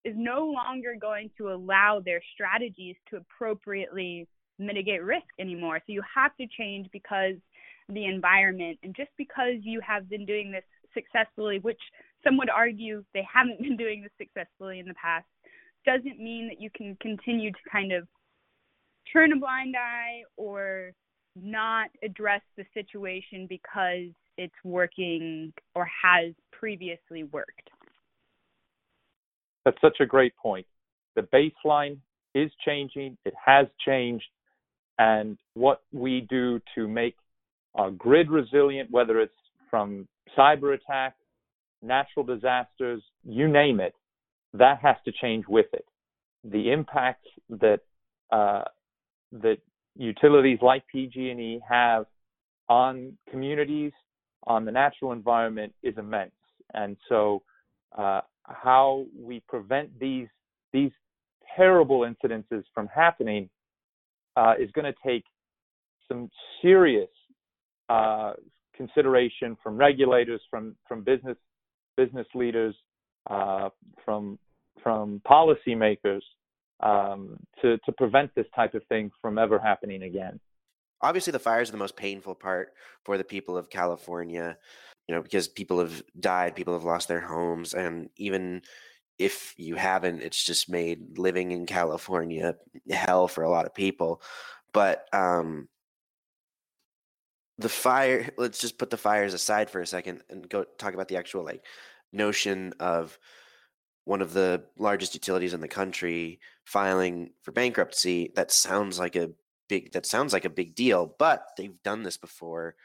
is 0.08 0.14
no 0.16 0.46
longer 0.46 0.96
going 1.00 1.30
to 1.38 1.52
allow 1.52 2.02
their 2.04 2.22
strategies 2.34 2.96
to 3.10 3.18
appropriately 3.18 4.26
mitigate 4.58 5.04
risk 5.04 5.28
anymore. 5.38 5.80
So 5.80 5.92
you 5.92 6.02
have 6.16 6.36
to 6.38 6.48
change 6.58 6.88
because 6.94 7.36
the 7.90 8.06
environment 8.06 8.80
and 8.84 8.96
just 8.96 9.10
because 9.18 9.56
you 9.62 9.82
have 9.86 10.10
been 10.10 10.26
doing 10.26 10.52
this 10.52 10.64
successfully, 10.94 11.60
which 11.60 11.80
some 12.24 12.38
would 12.38 12.50
argue 12.50 13.04
they 13.14 13.28
haven't 13.32 13.62
been 13.62 13.76
doing 13.76 14.02
this 14.02 14.12
successfully 14.18 14.80
in 14.80 14.88
the 14.88 14.94
past, 14.94 15.26
doesn't 15.86 16.20
mean 16.20 16.48
that 16.48 16.62
you 16.62 16.70
can 16.76 16.98
continue 17.02 17.52
to 17.52 17.70
kind 17.70 17.92
of 17.92 18.08
turn 19.12 19.34
a 19.34 19.38
blind 19.38 19.76
eye 19.78 20.22
or 20.38 20.92
not 21.36 21.90
address 22.02 22.42
the 22.56 22.66
situation 22.74 23.46
because 23.48 24.10
it's 24.38 24.56
working 24.64 25.52
or 25.76 25.88
has 26.02 26.34
previously 26.52 27.24
worked. 27.24 27.70
That's 29.68 29.82
such 29.82 30.00
a 30.00 30.06
great 30.06 30.34
point. 30.38 30.66
The 31.18 31.24
baseline 31.24 31.98
is 32.34 32.50
changing, 32.66 33.18
it 33.26 33.34
has 33.46 33.68
changed, 33.86 34.24
and 34.98 35.38
what 35.56 35.82
we 35.92 36.22
do 36.30 36.62
to 36.76 36.88
make 36.88 37.18
our 37.76 37.92
grid 37.92 38.32
resilient, 38.32 38.90
whether 38.92 39.20
it's 39.20 39.34
from 39.70 40.08
cyber 40.38 40.74
attacks, 40.74 41.18
natural 41.82 42.24
disasters, 42.24 43.04
you 43.26 43.50
name 43.50 43.82
it, 43.82 43.94
that 44.54 44.80
has 44.82 44.96
to 45.04 45.12
change 45.12 45.44
with 45.50 45.66
it. 45.74 45.84
The 46.46 46.72
impacts 46.72 47.28
that 47.50 47.82
uh, 48.32 48.64
that 49.34 49.58
utilities 49.98 50.60
like 50.62 50.88
PG&E 50.88 51.60
have 51.70 52.06
on 52.70 53.18
communities, 53.30 53.92
on 54.46 54.64
the 54.64 54.72
natural 54.72 55.12
environment 55.12 55.74
is 55.84 55.98
immense. 55.98 56.32
And 56.74 56.96
so, 57.10 57.44
uh, 57.98 58.22
how 58.48 59.06
we 59.18 59.42
prevent 59.48 60.00
these 60.00 60.28
these 60.74 60.92
terrible 61.56 62.02
incidences 62.02 62.64
from 62.74 62.88
happening 62.88 63.50
uh, 64.36 64.54
is 64.60 64.70
going 64.72 64.86
to 64.86 64.96
take 65.06 65.24
some 66.08 66.30
serious 66.62 67.10
uh, 67.90 68.34
consideration 68.76 69.58
from 69.62 69.78
regulators, 69.78 70.42
from 70.50 70.76
from 70.88 71.04
business 71.04 71.38
business 71.96 72.28
leaders, 72.36 72.76
uh, 73.30 73.70
from 74.06 74.38
from 74.84 75.22
policymakers 75.28 76.22
um, 76.82 77.38
to 77.62 77.78
to 77.80 77.92
prevent 77.94 78.34
this 78.36 78.46
type 78.56 78.74
of 78.74 78.84
thing 78.88 79.12
from 79.22 79.38
ever 79.38 79.60
happening 79.60 80.04
again. 80.04 80.40
Obviously, 81.02 81.32
the 81.32 81.40
fires 81.40 81.70
are 81.70 81.74
the 81.74 81.78
most 81.78 81.96
painful 81.96 82.36
part 82.36 82.74
for 83.04 83.18
the 83.18 83.24
people 83.24 83.58
of 83.58 83.70
California. 83.70 84.58
You 85.08 85.16
know, 85.16 85.22
because 85.22 85.48
people 85.48 85.80
have 85.80 86.04
died, 86.20 86.56
people 86.56 86.74
have 86.74 86.84
lost 86.84 87.08
their 87.08 87.22
homes, 87.22 87.74
and 87.74 88.10
even 88.18 88.62
if 89.18 89.54
you 89.58 89.76
haven't, 89.76 90.22
it's 90.22 90.44
just 90.44 90.70
made 90.70 91.18
living 91.18 91.52
in 91.52 91.66
California 91.66 92.56
hell 92.90 93.28
for 93.28 93.44
a 93.44 93.50
lot 93.50 93.66
of 93.66 93.74
people. 93.74 94.22
But 94.74 95.08
um, 95.14 95.70
the 97.58 97.70
fire, 97.70 98.30
let's 98.38 98.60
just 98.60 98.78
put 98.78 98.90
the 98.90 98.98
fires 98.98 99.34
aside 99.34 99.70
for 99.70 99.82
a 99.82 99.88
second 99.88 100.22
and 100.30 100.48
go 100.48 100.66
talk 100.78 100.94
about 100.94 101.08
the 101.08 101.18
actual 101.18 101.44
like 101.44 101.66
notion 102.14 102.74
of 102.80 103.18
one 104.06 104.22
of 104.22 104.34
the 104.34 104.64
largest 104.78 105.14
utilities 105.16 105.54
in 105.54 105.62
the 105.62 105.68
country 105.68 106.40
filing 106.66 107.32
for 107.42 107.52
bankruptcy. 107.52 108.32
That 108.36 108.52
sounds 108.52 109.00
like 109.00 109.16
a 109.16 109.32
big 109.68 109.92
that 109.94 110.06
sounds 110.06 110.34
like 110.34 110.46
a 110.46 110.50
big 110.50 110.76
deal, 110.76 111.16
but 111.18 111.48
they've 111.58 111.82
done 111.84 112.04
this 112.04 112.18
before. 112.18 112.76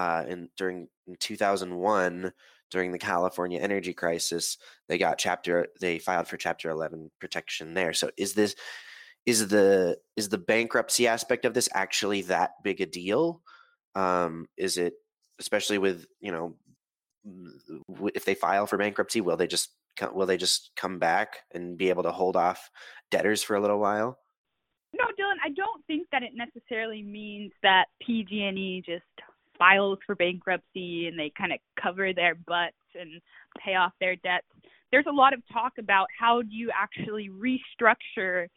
Uh, 0.00 0.24
in 0.28 0.48
during 0.56 0.88
in 1.06 1.14
2001 1.16 2.32
during 2.70 2.90
the 2.90 2.98
California 2.98 3.60
energy 3.60 3.92
crisis, 3.92 4.56
they 4.88 4.96
got 4.96 5.18
chapter 5.18 5.66
they 5.78 5.98
filed 5.98 6.26
for 6.26 6.38
chapter 6.38 6.70
11 6.70 7.10
protection 7.20 7.74
there. 7.74 7.92
So 7.92 8.10
is 8.16 8.32
this 8.32 8.54
is 9.26 9.48
the 9.48 9.98
is 10.16 10.30
the 10.30 10.38
bankruptcy 10.38 11.06
aspect 11.06 11.44
of 11.44 11.52
this 11.52 11.68
actually 11.74 12.22
that 12.22 12.52
big 12.64 12.80
a 12.80 12.86
deal? 12.86 13.42
Um, 13.94 14.46
is 14.56 14.78
it 14.78 14.94
especially 15.38 15.76
with, 15.76 16.06
you 16.18 16.32
know, 16.32 16.56
if 18.14 18.24
they 18.24 18.34
file 18.34 18.66
for 18.66 18.78
bankruptcy, 18.78 19.20
will 19.20 19.36
they 19.36 19.48
just 19.48 19.68
will 20.14 20.24
they 20.24 20.38
just 20.38 20.70
come 20.76 20.98
back 20.98 21.40
and 21.52 21.76
be 21.76 21.90
able 21.90 22.04
to 22.04 22.10
hold 22.10 22.38
off 22.38 22.70
debtors 23.10 23.42
for 23.42 23.54
a 23.54 23.60
little 23.60 23.78
while? 23.78 24.18
No, 24.94 25.04
Dylan, 25.04 25.36
I 25.44 25.50
don't 25.50 25.84
think 25.86 26.08
that 26.10 26.22
it 26.22 26.32
necessarily 26.34 27.02
means 27.02 27.52
that 27.62 27.84
PG&E 28.00 28.82
just 28.86 29.04
files 29.60 29.98
for 30.06 30.14
bankruptcy 30.14 31.06
and 31.06 31.18
they 31.18 31.30
kind 31.36 31.52
of 31.52 31.58
cover 31.80 32.12
their 32.12 32.34
butts 32.34 32.74
and 32.98 33.20
pay 33.64 33.74
off 33.74 33.92
their 34.00 34.16
debts. 34.16 34.46
There's 34.90 35.06
a 35.06 35.12
lot 35.12 35.34
of 35.34 35.42
talk 35.52 35.74
about 35.78 36.06
how 36.18 36.42
do 36.42 36.48
you 36.50 36.70
actually 36.74 37.28
restructure 37.28 38.48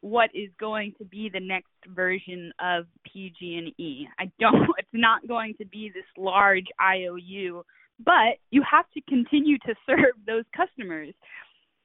what 0.00 0.30
is 0.34 0.50
going 0.60 0.94
to 0.98 1.04
be 1.04 1.30
the 1.32 1.40
next 1.40 1.72
version 1.94 2.52
of 2.60 2.86
PG&E. 3.10 4.08
I 4.18 4.30
don't 4.38 4.68
it's 4.78 4.88
not 4.92 5.26
going 5.26 5.54
to 5.58 5.64
be 5.64 5.90
this 5.94 6.04
large 6.16 6.66
IOU, 6.82 7.62
but 8.04 8.38
you 8.50 8.62
have 8.70 8.84
to 8.94 9.00
continue 9.08 9.58
to 9.58 9.74
serve 9.86 10.14
those 10.26 10.44
customers. 10.56 11.14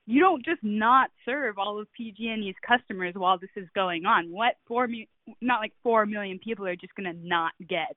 You 0.06 0.20
don't 0.20 0.44
just 0.44 0.62
not 0.64 1.12
serve 1.24 1.58
all 1.58 1.80
of 1.80 1.88
PG&E's 1.94 2.56
customers 2.68 3.14
while 3.16 3.38
this 3.38 3.50
is 3.56 3.70
going 3.74 4.06
on. 4.06 4.32
What 4.32 4.56
4 4.68 4.88
not 5.40 5.62
like 5.62 5.72
4 5.82 6.06
million 6.06 6.40
people 6.40 6.68
are 6.68 6.76
just 6.76 6.94
going 6.96 7.12
to 7.12 7.26
not 7.26 7.54
get 7.70 7.96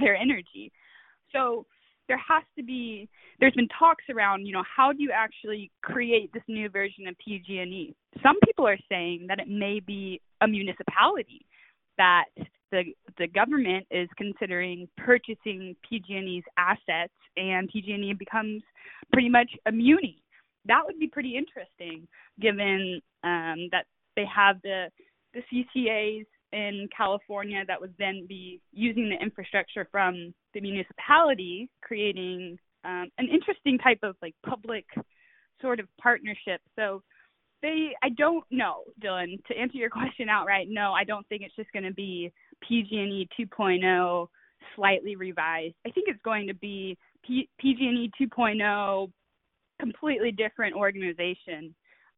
their 0.00 0.16
energy. 0.16 0.72
So 1.32 1.66
there 2.08 2.18
has 2.18 2.44
to 2.56 2.62
be 2.62 3.08
there's 3.40 3.54
been 3.54 3.68
talks 3.78 4.04
around 4.14 4.46
you 4.46 4.52
know 4.52 4.62
how 4.64 4.92
do 4.92 5.02
you 5.02 5.10
actually 5.12 5.70
create 5.82 6.32
this 6.32 6.42
new 6.48 6.68
version 6.68 7.06
of 7.06 7.16
PG&E 7.18 7.94
some 8.22 8.36
people 8.44 8.66
are 8.66 8.78
saying 8.88 9.26
that 9.28 9.38
it 9.38 9.48
may 9.48 9.80
be 9.80 10.20
a 10.40 10.48
municipality 10.48 11.44
that 11.98 12.24
the 12.70 12.84
the 13.18 13.26
government 13.26 13.86
is 13.90 14.08
considering 14.16 14.88
purchasing 14.96 15.74
PG&E's 15.88 16.44
assets 16.58 17.12
and 17.36 17.68
PG&E 17.68 18.14
becomes 18.18 18.62
pretty 19.12 19.28
much 19.28 19.50
a 19.66 19.72
muni 19.72 20.22
that 20.66 20.82
would 20.84 20.98
be 20.98 21.08
pretty 21.08 21.36
interesting 21.36 22.06
given 22.40 23.00
um, 23.24 23.68
that 23.72 23.86
they 24.14 24.24
have 24.24 24.56
the 24.62 24.86
the 25.34 25.42
CCAs 25.52 26.26
in 26.52 26.88
California 26.96 27.64
that 27.66 27.80
would 27.80 27.94
then 27.98 28.26
be 28.28 28.60
using 28.72 29.08
the 29.08 29.22
infrastructure 29.22 29.88
from 29.90 30.32
the 30.54 30.60
municipality, 30.60 31.68
creating 31.82 32.58
um, 32.84 33.08
an 33.18 33.28
interesting 33.28 33.78
type 33.78 33.98
of 34.02 34.16
like 34.22 34.34
public 34.46 34.84
sort 35.60 35.80
of 35.80 35.88
partnership. 36.00 36.60
So 36.76 37.02
they, 37.62 37.90
I 38.02 38.10
don't 38.10 38.44
know, 38.50 38.84
Dylan. 39.02 39.42
To 39.46 39.58
answer 39.58 39.78
your 39.78 39.90
question 39.90 40.28
outright, 40.28 40.68
no, 40.70 40.92
I 40.92 41.04
don't 41.04 41.26
think 41.28 41.42
it's 41.42 41.56
just 41.56 41.72
going 41.72 41.84
to 41.84 41.94
be 41.94 42.32
PG&E 42.66 43.28
2.0 43.38 44.26
slightly 44.74 45.16
revised. 45.16 45.74
I 45.86 45.90
think 45.90 46.06
it's 46.08 46.22
going 46.24 46.46
to 46.46 46.54
be 46.54 46.96
P- 47.26 47.48
PG&E 47.58 48.10
2.0 48.20 49.10
completely 49.80 50.32
different 50.32 50.74
organization. 50.74 51.74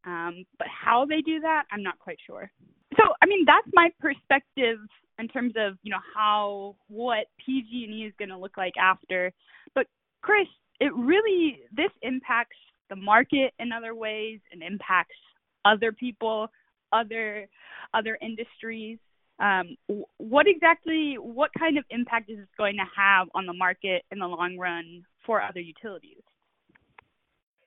Um, 0.06 0.44
but 0.58 0.68
how 0.68 1.06
they 1.06 1.20
do 1.23 1.40
that, 1.40 1.64
I'm 1.73 1.82
not 1.82 1.99
quite 1.99 2.18
sure 2.26 2.50
so 2.97 3.04
I 3.23 3.26
mean 3.26 3.45
that's 3.47 3.68
my 3.73 3.90
perspective 4.00 4.78
in 5.18 5.28
terms 5.28 5.54
of 5.57 5.76
you 5.83 5.90
know 5.90 6.00
how 6.14 6.76
what 6.88 7.26
PG&E 7.45 8.07
is 8.07 8.12
going 8.18 8.30
to 8.30 8.38
look 8.38 8.57
like 8.57 8.75
after. 8.80 9.33
But 9.75 9.87
Chris, 10.23 10.47
it 10.80 10.95
really 10.95 11.61
this 11.75 11.90
impacts 12.02 12.57
the 12.88 12.97
market 12.97 13.52
in 13.59 13.73
other 13.73 13.95
ways 13.95 14.40
and 14.52 14.62
impacts 14.62 15.16
other 15.64 15.92
people, 15.92 16.49
other 16.92 17.49
other 17.95 18.18
industries. 18.21 18.99
Um, 19.40 19.76
what 20.16 20.47
exactly, 20.49 21.14
what 21.14 21.50
kind 21.57 21.78
of 21.78 21.85
impact 21.90 22.28
is 22.28 22.38
this 22.38 22.49
going 22.57 22.76
to 22.76 22.85
have 22.97 23.28
on 23.35 23.47
the 23.47 23.52
market 23.52 24.02
in 24.11 24.18
the 24.18 24.26
long 24.26 24.59
run 24.59 25.04
for 25.25 25.40
other 25.40 25.61
utilities? 25.61 26.23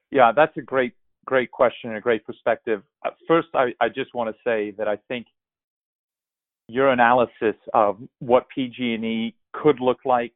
Yeah, 0.10 0.34
that's 0.36 0.56
a 0.58 0.62
great, 0.62 0.94
great 1.26 1.52
question 1.52 1.90
and 1.90 1.98
a 1.98 2.02
great 2.02 2.26
perspective. 2.26 2.82
Uh, 3.06 3.12
first, 3.28 3.50
I, 3.54 3.74
I 3.80 3.90
just 3.90 4.14
want 4.14 4.34
to 4.34 4.36
say 4.44 4.72
that 4.78 4.88
I 4.88 4.98
think 5.08 5.28
your 6.68 6.92
analysis 6.92 7.56
of 7.74 7.98
what 8.20 8.48
PG&E 8.50 9.36
could 9.54 9.80
look 9.80 10.00
like 10.06 10.34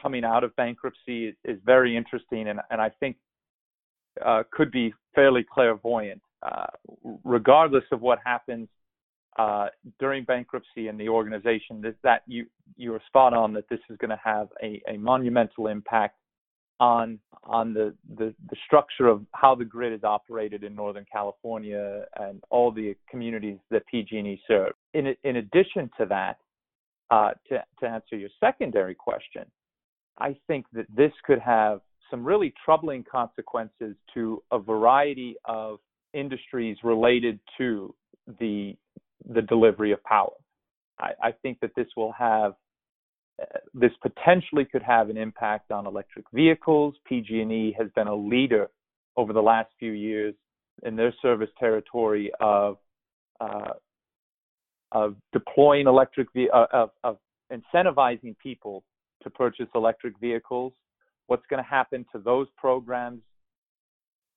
coming 0.00 0.24
out 0.24 0.44
of 0.44 0.54
bankruptcy 0.56 1.26
is, 1.28 1.34
is 1.44 1.58
very 1.64 1.96
interesting, 1.96 2.48
and, 2.48 2.60
and 2.70 2.80
I 2.80 2.90
think 3.00 3.16
uh, 4.24 4.42
could 4.50 4.70
be 4.70 4.94
fairly 5.14 5.44
clairvoyant. 5.52 6.22
Uh, 6.42 6.66
regardless 7.24 7.84
of 7.92 8.00
what 8.00 8.18
happens 8.24 8.68
uh, 9.38 9.68
during 9.98 10.24
bankruptcy 10.24 10.88
in 10.88 10.96
the 10.96 11.08
organization, 11.08 11.80
that, 11.82 11.96
that 12.02 12.22
you 12.26 12.46
you 12.76 12.94
are 12.94 13.00
spot 13.06 13.34
on 13.34 13.52
that 13.54 13.68
this 13.68 13.80
is 13.90 13.96
going 13.98 14.10
to 14.10 14.20
have 14.22 14.48
a, 14.62 14.80
a 14.88 14.96
monumental 14.96 15.66
impact 15.66 16.16
on 16.80 17.18
on 17.44 17.72
the, 17.72 17.94
the, 18.16 18.34
the 18.50 18.56
structure 18.66 19.06
of 19.06 19.24
how 19.32 19.54
the 19.54 19.64
grid 19.64 19.92
is 19.92 20.02
operated 20.02 20.64
in 20.64 20.74
Northern 20.74 21.06
California 21.10 22.04
and 22.18 22.42
all 22.50 22.72
the 22.72 22.96
communities 23.08 23.58
that 23.70 23.86
PG&E 23.86 24.40
serve. 24.48 24.72
In 24.94 25.14
in 25.22 25.36
addition 25.36 25.88
to 25.98 26.06
that, 26.06 26.38
uh, 27.10 27.30
to 27.48 27.62
to 27.80 27.86
answer 27.86 28.16
your 28.16 28.30
secondary 28.40 28.94
question, 28.94 29.44
I 30.18 30.36
think 30.46 30.66
that 30.72 30.86
this 30.94 31.12
could 31.24 31.38
have 31.38 31.80
some 32.10 32.24
really 32.24 32.52
troubling 32.64 33.04
consequences 33.10 33.96
to 34.14 34.42
a 34.50 34.58
variety 34.58 35.36
of 35.44 35.78
industries 36.14 36.76
related 36.82 37.38
to 37.58 37.94
the 38.40 38.76
the 39.28 39.42
delivery 39.42 39.92
of 39.92 40.02
power. 40.04 40.32
I, 40.98 41.10
I 41.22 41.32
think 41.32 41.60
that 41.60 41.74
this 41.76 41.88
will 41.96 42.12
have 42.12 42.54
this 43.74 43.92
potentially 44.00 44.64
could 44.64 44.82
have 44.82 45.10
an 45.10 45.16
impact 45.16 45.70
on 45.70 45.86
electric 45.86 46.24
vehicles. 46.32 46.94
PG&E 47.06 47.74
has 47.78 47.88
been 47.94 48.06
a 48.06 48.14
leader 48.14 48.70
over 49.16 49.32
the 49.32 49.42
last 49.42 49.70
few 49.78 49.92
years 49.92 50.34
in 50.84 50.96
their 50.96 51.14
service 51.22 51.50
territory 51.58 52.30
of 52.40 52.78
uh, 53.40 53.72
of 54.92 55.16
deploying 55.32 55.86
electric 55.86 56.28
uh, 56.52 56.66
of, 56.72 56.90
of 57.04 57.18
incentivizing 57.52 58.36
people 58.38 58.84
to 59.22 59.30
purchase 59.30 59.66
electric 59.74 60.18
vehicles. 60.20 60.72
What's 61.26 61.44
going 61.50 61.62
to 61.62 61.68
happen 61.68 62.06
to 62.12 62.18
those 62.18 62.46
programs? 62.56 63.20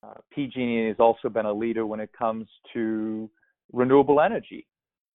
Uh, 0.01 0.13
PG&E 0.33 0.87
has 0.87 0.95
also 0.99 1.29
been 1.29 1.45
a 1.45 1.53
leader 1.53 1.85
when 1.85 1.99
it 1.99 2.09
comes 2.17 2.47
to 2.73 3.29
renewable 3.71 4.21
energy 4.21 4.65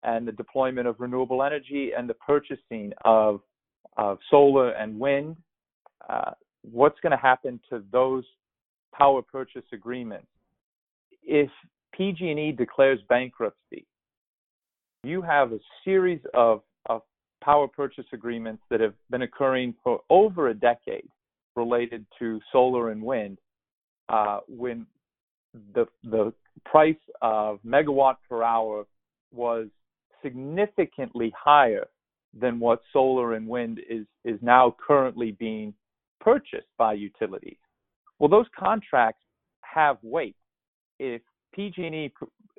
and 0.02 0.28
the 0.28 0.32
deployment 0.32 0.86
of 0.86 0.96
renewable 0.98 1.42
energy 1.42 1.92
and 1.96 2.08
the 2.08 2.14
purchasing 2.14 2.92
of, 3.04 3.40
of 3.96 4.18
solar 4.30 4.70
and 4.70 4.98
wind. 4.98 5.36
Uh, 6.08 6.32
what's 6.62 6.98
going 7.00 7.12
to 7.12 7.16
happen 7.16 7.60
to 7.70 7.82
those 7.92 8.24
power 8.92 9.22
purchase 9.22 9.64
agreements? 9.72 10.26
If 11.22 11.50
PG&E 11.94 12.52
declares 12.52 13.00
bankruptcy, 13.08 13.86
you 15.02 15.22
have 15.22 15.52
a 15.52 15.58
series 15.84 16.20
of, 16.34 16.62
of 16.86 17.02
power 17.42 17.68
purchase 17.68 18.06
agreements 18.12 18.62
that 18.70 18.80
have 18.80 18.94
been 19.10 19.22
occurring 19.22 19.74
for 19.82 20.00
over 20.10 20.48
a 20.48 20.54
decade 20.54 21.08
related 21.56 22.04
to 22.18 22.40
solar 22.52 22.90
and 22.90 23.02
wind 23.02 23.38
uh, 24.08 24.40
when 24.48 24.86
the 25.74 25.86
the 26.02 26.32
price 26.64 26.96
of 27.22 27.60
megawatt 27.64 28.16
per 28.28 28.42
hour 28.42 28.86
was 29.32 29.68
significantly 30.22 31.32
higher 31.36 31.86
than 32.38 32.58
what 32.58 32.80
solar 32.92 33.34
and 33.34 33.46
wind 33.46 33.80
is 33.88 34.06
is 34.24 34.38
now 34.42 34.74
currently 34.84 35.32
being 35.32 35.74
purchased 36.20 36.68
by 36.78 36.94
utilities. 36.94 37.58
Well, 38.18 38.28
those 38.28 38.46
contracts 38.58 39.22
have 39.62 39.98
weight. 40.02 40.36
If 40.98 41.20
PG&E 41.52 42.12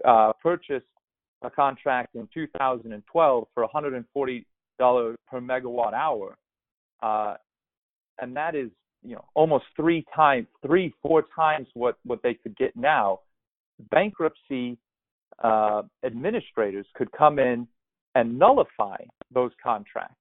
uh, 0.05 0.33
purchased 0.41 0.85
a 1.41 1.49
contract 1.49 2.15
in 2.15 2.27
2012 2.33 3.47
for 3.53 3.67
$140 3.67 4.45
per 4.77 5.41
megawatt 5.41 5.93
hour, 5.93 6.37
uh, 7.01 7.35
and 8.19 8.35
that 8.35 8.55
is 8.55 8.69
you 9.03 9.15
know 9.15 9.25
almost 9.33 9.65
three 9.75 10.05
times, 10.15 10.47
three 10.65 10.93
four 11.01 11.23
times 11.35 11.67
what 11.73 11.97
what 12.05 12.21
they 12.23 12.33
could 12.33 12.55
get 12.57 12.75
now. 12.75 13.19
Bankruptcy 13.91 14.77
uh, 15.43 15.81
administrators 16.05 16.85
could 16.95 17.11
come 17.11 17.39
in 17.39 17.67
and 18.15 18.39
nullify 18.39 18.97
those 19.35 19.51
contracts. 19.61 20.15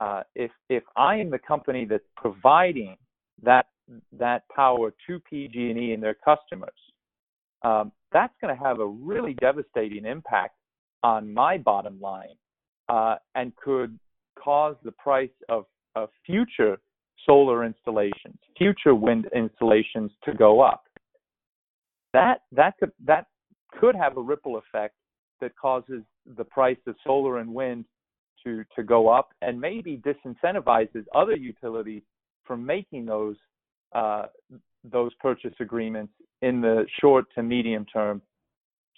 Uh, 0.00 0.22
if 0.34 0.50
if 0.68 0.82
I 0.96 1.16
am 1.16 1.30
the 1.30 1.38
company 1.38 1.86
that's 1.86 2.04
providing 2.16 2.96
that 3.42 3.66
that 4.18 4.42
power 4.54 4.92
to 5.06 5.18
PG&E 5.20 5.92
and 5.92 6.02
their 6.02 6.14
customers, 6.14 6.70
um, 7.62 7.92
that's 8.12 8.34
going 8.40 8.54
to 8.54 8.62
have 8.62 8.80
a 8.80 8.86
really 8.86 9.34
devastating 9.34 10.04
impact 10.04 10.54
on 11.02 11.32
my 11.32 11.58
bottom 11.58 12.00
line 12.00 12.36
uh, 12.88 13.16
and 13.34 13.54
could 13.56 13.98
cause 14.38 14.76
the 14.84 14.92
price 14.92 15.30
of, 15.48 15.64
of 15.96 16.08
future 16.26 16.78
solar 17.26 17.64
installations, 17.64 18.38
future 18.56 18.94
wind 18.94 19.26
installations 19.34 20.10
to 20.24 20.32
go 20.34 20.60
up. 20.60 20.84
That 22.12 22.42
that 22.52 22.74
could 22.78 22.92
that 23.04 23.26
could 23.78 23.94
have 23.94 24.16
a 24.16 24.20
ripple 24.20 24.56
effect 24.56 24.94
that 25.40 25.52
causes 25.56 26.02
the 26.36 26.44
price 26.44 26.78
of 26.86 26.96
solar 27.04 27.38
and 27.38 27.52
wind 27.52 27.84
to 28.44 28.64
to 28.76 28.82
go 28.82 29.08
up 29.08 29.30
and 29.42 29.60
maybe 29.60 30.00
disincentivizes 30.04 31.04
other 31.14 31.36
utilities 31.36 32.02
from 32.44 32.64
making 32.64 33.06
those 33.06 33.36
uh, 33.92 34.26
those 34.84 35.12
purchase 35.20 35.54
agreements 35.60 36.12
in 36.42 36.60
the 36.60 36.86
short 37.00 37.26
to 37.34 37.42
medium 37.42 37.84
term 37.86 38.22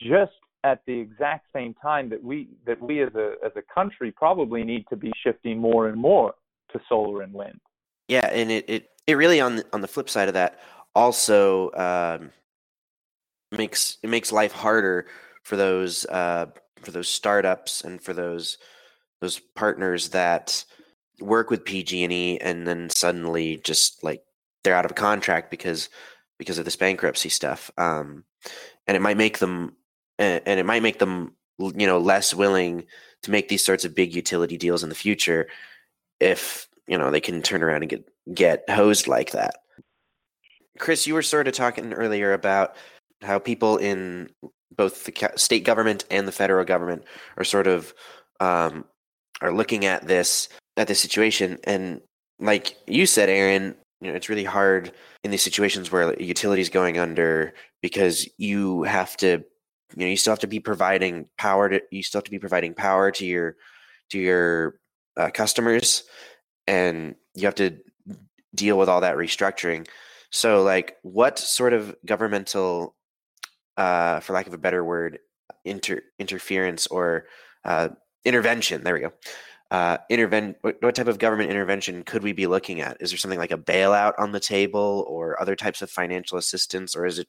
just 0.01 0.33
at 0.65 0.81
the 0.87 0.93
exact 0.93 1.47
same 1.53 1.75
time 1.75 2.09
that 2.09 2.23
we 2.23 2.49
that 2.67 2.81
we 2.81 3.03
as 3.03 3.15
a 3.15 3.35
as 3.45 3.53
a 3.57 3.63
country 3.75 4.13
probably 4.13 4.63
need 4.63 4.85
to 4.89 4.97
be 4.97 5.13
shifting 5.25 5.59
more 5.59 5.89
and 5.89 6.01
more 6.01 6.35
to 6.73 6.81
solar 6.89 7.23
and 7.23 7.33
wind. 7.33 7.61
Yeah, 8.09 8.27
and 8.27 8.51
it 8.51 8.65
it, 8.69 8.91
it 9.07 9.15
really 9.15 9.41
on 9.41 9.57
the, 9.57 9.67
on 9.73 9.81
the 9.81 9.89
flip 9.89 10.09
side 10.09 10.29
of 10.29 10.35
that 10.35 10.61
also 10.95 11.71
um, 11.73 12.31
makes 13.51 13.99
it 14.03 14.09
makes 14.09 14.31
life 14.33 14.53
harder 14.53 15.07
for 15.43 15.57
those 15.57 16.07
uh, 16.07 16.47
for 16.81 16.91
those 16.91 17.09
startups 17.09 17.83
and 17.83 18.01
for 18.01 18.13
those 18.13 18.59
those 19.23 19.39
partners 19.55 20.09
that 20.09 20.65
work 21.21 21.49
with 21.49 21.65
PG&E 21.65 22.39
and 22.39 22.67
then 22.67 22.91
suddenly 22.91 23.59
just 23.65 24.03
like 24.03 24.21
they're 24.65 24.75
out 24.75 24.85
of 24.85 24.97
contract 24.97 25.49
because 25.49 25.89
because 26.39 26.59
of 26.59 26.65
this 26.65 26.75
bankruptcy 26.75 27.29
stuff. 27.29 27.71
Um, 27.79 28.25
and 28.89 28.97
it 28.97 29.01
might 29.01 29.17
make 29.17 29.39
them 29.39 29.77
and, 30.19 30.43
and 30.45 30.59
it 30.59 30.67
might 30.67 30.83
make 30.83 30.99
them 30.99 31.37
you 31.59 31.87
know 31.87 31.99
less 31.99 32.35
willing 32.35 32.85
to 33.23 33.31
make 33.31 33.49
these 33.49 33.65
sorts 33.65 33.85
of 33.85 33.95
big 33.95 34.13
utility 34.13 34.59
deals 34.59 34.83
in 34.83 34.89
the 34.89 34.95
future 34.97 35.47
if 36.19 36.67
you 36.89 36.99
know 36.99 37.13
they 37.13 37.21
can 37.21 37.43
turn 37.43 37.63
around 37.63 37.83
and 37.83 37.91
get 37.91 38.09
get 38.35 38.69
hosed 38.69 39.07
like 39.07 39.31
that. 39.31 39.55
Chris, 40.81 41.07
you 41.07 41.15
were 41.15 41.23
sort 41.23 41.47
of 41.47 41.55
talking 41.55 41.93
earlier 41.93 42.33
about 42.33 42.75
how 43.21 43.39
people 43.39 43.77
in 43.77 44.31
both 44.75 45.05
the 45.05 45.31
state 45.37 45.63
government 45.63 46.05
and 46.11 46.27
the 46.27 46.33
federal 46.33 46.65
government 46.65 47.05
are 47.37 47.45
sort 47.45 47.69
of 47.69 47.95
um, 48.41 48.85
are 49.43 49.53
looking 49.53 49.85
at 49.85 50.07
this 50.07 50.49
at 50.77 50.89
this 50.89 51.01
situation, 51.01 51.59
and 51.65 52.01
like 52.39 52.77
you 52.87 53.05
said, 53.07 53.29
Erin, 53.29 53.75
you 54.01 54.09
know, 54.09 54.15
it's 54.15 54.29
really 54.29 54.45
hard 54.45 54.93
in 55.23 55.31
these 55.31 55.43
situations 55.43 55.93
where 55.93 56.21
utilities 56.21 56.71
going 56.71 56.99
under 56.99 57.55
because 57.83 58.29
you 58.39 58.83
have 58.85 59.17
to, 59.19 59.45
you 59.95 60.05
know, 60.05 60.07
you 60.07 60.17
still 60.17 60.33
have 60.33 60.41
to 60.41 60.47
be 60.47 60.61
providing 60.61 61.27
power 61.39 61.69
to, 61.69 61.81
you 61.91 62.03
still 62.03 62.19
have 62.19 62.25
to 62.25 62.31
be 62.31 62.39
providing 62.39 62.75
power 62.75 63.11
to 63.11 63.27
your 63.27 63.57
to 64.11 64.19
your 64.19 64.81
uh, 65.17 65.31
customers, 65.31 66.05
and 66.67 67.15
you 67.35 67.45
have 67.47 67.55
to 67.57 67.79
deal 68.55 68.79
with 68.79 68.89
all 68.89 69.01
that 69.01 69.17
restructuring. 69.17 69.87
So, 70.31 70.63
like, 70.63 70.97
what 71.03 71.39
sort 71.39 71.73
of 71.75 71.95
governmental, 72.07 72.95
uh, 73.77 74.21
for 74.21 74.33
lack 74.33 74.47
of 74.47 74.55
a 74.55 74.59
better 74.59 74.85
word, 74.85 75.19
inter 75.65 76.01
interference 76.19 76.87
or 76.87 77.27
uh, 77.65 77.91
intervention? 78.25 78.85
There 78.85 78.95
we 78.95 79.01
go. 79.01 79.13
Uh, 79.71 79.97
interven- 80.11 80.55
what, 80.61 80.77
what 80.83 80.95
type 80.95 81.07
of 81.07 81.19
government 81.19 81.51
intervention 81.51 82.03
could 82.03 82.23
we 82.23 82.33
be 82.33 82.47
looking 82.47 82.83
at? 82.83 82.99
Is 83.01 83.11
there 83.11 83.19
something 83.19 83.39
like 83.39 83.53
a 83.53 83.57
bailout 83.57 84.13
on 84.19 84.33
the 84.33 84.41
table, 84.41 85.07
or 85.09 85.41
other 85.41 85.57
types 85.57 85.81
of 85.81 85.91
financial 85.91 86.37
assistance, 86.37 86.95
or 86.95 87.07
is 87.07 87.19
it? 87.19 87.29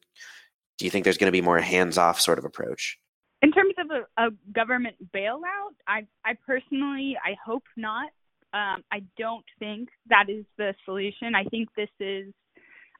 Do 0.77 0.85
you 0.85 0.91
think 0.91 1.03
there's 1.03 1.17
going 1.17 1.31
to 1.31 1.31
be 1.31 1.41
more 1.41 1.59
hands-off 1.59 2.19
sort 2.19 2.39
of 2.39 2.45
approach? 2.45 2.97
In 3.41 3.51
terms 3.51 3.75
of 3.77 3.87
a, 3.91 4.25
a 4.25 4.29
government 4.51 4.95
bailout, 5.15 5.75
I 5.87 6.05
I 6.25 6.33
personally 6.45 7.17
I 7.23 7.35
hope 7.45 7.63
not. 7.77 8.09
Um, 8.53 8.83
I 8.91 9.03
don't 9.17 9.45
think 9.59 9.89
that 10.09 10.29
is 10.29 10.45
the 10.57 10.73
solution. 10.85 11.35
I 11.35 11.43
think 11.45 11.69
this 11.75 11.89
is 11.99 12.33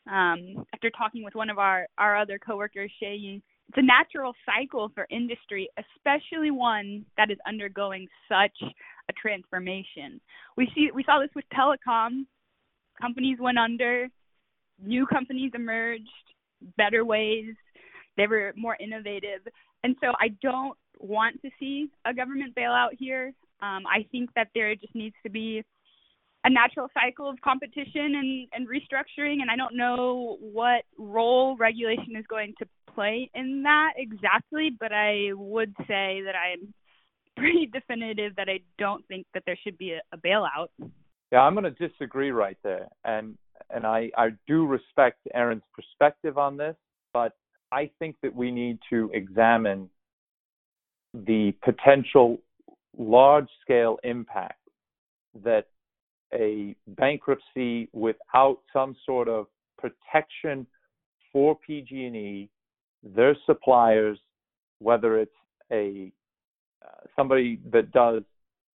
um, 0.09 0.65
after 0.73 0.89
talking 0.89 1.23
with 1.23 1.35
one 1.35 1.49
of 1.49 1.59
our 1.59 1.87
our 1.97 2.17
other 2.17 2.39
coworkers, 2.39 2.91
Shay, 2.99 3.41
it's 3.69 3.77
a 3.77 3.81
natural 3.81 4.33
cycle 4.45 4.91
for 4.93 5.07
industry, 5.09 5.69
especially 5.77 6.51
one 6.51 7.05
that 7.17 7.31
is 7.31 7.37
undergoing 7.47 8.07
such 8.29 8.57
a 9.09 9.13
transformation. 9.13 10.19
We 10.57 10.69
see 10.75 10.91
we 10.93 11.03
saw 11.03 11.19
this 11.19 11.29
with 11.35 11.45
telecom. 11.53 12.25
Companies 13.01 13.37
went 13.39 13.57
under, 13.57 14.07
new 14.81 15.05
companies 15.07 15.51
emerged, 15.55 16.09
better 16.77 17.03
ways. 17.03 17.55
They 18.17 18.27
were 18.27 18.53
more 18.55 18.77
innovative. 18.79 19.41
And 19.83 19.95
so 20.01 20.13
I 20.19 20.29
don't 20.41 20.77
want 20.99 21.41
to 21.41 21.49
see 21.59 21.89
a 22.05 22.13
government 22.13 22.55
bailout 22.55 22.91
here. 22.97 23.33
Um, 23.61 23.83
I 23.87 24.05
think 24.11 24.29
that 24.35 24.49
there 24.53 24.75
just 24.75 24.93
needs 24.93 25.15
to 25.23 25.29
be 25.29 25.63
a 26.45 26.49
natural 26.49 26.89
cycle 26.93 27.29
of 27.29 27.39
competition 27.41 28.15
and, 28.15 28.47
and 28.53 28.67
restructuring, 28.67 29.41
and 29.41 29.49
I 29.49 29.55
don't 29.55 29.77
know 29.77 30.37
what 30.41 30.83
role 30.97 31.55
regulation 31.55 32.15
is 32.17 32.25
going 32.27 32.53
to 32.59 32.65
play 32.93 33.29
in 33.33 33.63
that 33.63 33.93
exactly, 33.97 34.69
but 34.79 34.91
I 34.91 35.29
would 35.33 35.73
say 35.87 36.21
that 36.25 36.35
I'm 36.35 36.73
pretty 37.37 37.65
definitive 37.65 38.35
that 38.35 38.47
I 38.49 38.59
don't 38.77 39.05
think 39.07 39.25
that 39.33 39.43
there 39.45 39.57
should 39.63 39.77
be 39.77 39.93
a, 39.93 40.01
a 40.11 40.17
bailout. 40.17 40.67
Yeah, 41.31 41.39
I'm 41.39 41.55
going 41.55 41.63
to 41.63 41.87
disagree 41.87 42.31
right 42.31 42.57
there, 42.63 42.87
and 43.03 43.37
and 43.69 43.85
I 43.85 44.11
I 44.17 44.29
do 44.47 44.65
respect 44.67 45.19
Erin's 45.33 45.63
perspective 45.73 46.37
on 46.37 46.57
this, 46.57 46.75
but 47.11 47.33
I 47.71 47.89
think 47.97 48.17
that 48.21 48.35
we 48.35 48.51
need 48.51 48.77
to 48.91 49.09
examine 49.13 49.89
the 51.13 51.53
potential 51.63 52.37
large 52.97 53.47
scale 53.61 53.97
impact 54.03 54.59
that 55.43 55.65
a 56.33 56.75
bankruptcy 56.87 57.89
without 57.93 58.59
some 58.71 58.95
sort 59.05 59.27
of 59.27 59.47
protection 59.77 60.65
for 61.31 61.57
PG&E, 61.65 62.49
their 63.03 63.35
suppliers, 63.45 64.19
whether 64.79 65.19
it's 65.19 65.31
a 65.71 66.11
uh, 66.83 67.05
somebody 67.15 67.59
that 67.71 67.91
does 67.91 68.23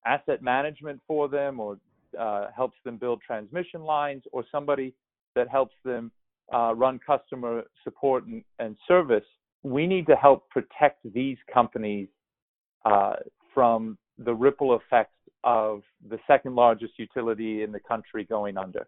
asset 0.05 0.41
management 0.41 1.01
for 1.07 1.27
them 1.27 1.59
or 1.59 1.77
uh, 2.17 2.47
helps 2.55 2.77
them 2.85 2.97
build 2.97 3.21
transmission 3.21 3.81
lines, 3.81 4.23
or 4.31 4.45
somebody 4.51 4.93
that 5.35 5.49
helps 5.49 5.75
them 5.83 6.11
uh, 6.53 6.73
run 6.75 6.99
customer 7.05 7.63
support 7.83 8.25
and, 8.25 8.43
and, 8.59 8.77
service, 8.87 9.25
we 9.63 9.85
need 9.85 10.07
to 10.07 10.15
help 10.15 10.49
protect 10.49 10.99
these 11.13 11.37
companies 11.53 12.07
uh, 12.85 13.15
from 13.53 13.97
the 14.17 14.33
ripple 14.33 14.75
effects 14.75 15.17
of 15.43 15.81
the 16.09 16.17
second 16.25 16.55
largest 16.55 16.93
utility 16.97 17.63
in 17.63 17.71
the 17.71 17.79
country 17.79 18.23
going 18.23 18.57
under. 18.57 18.87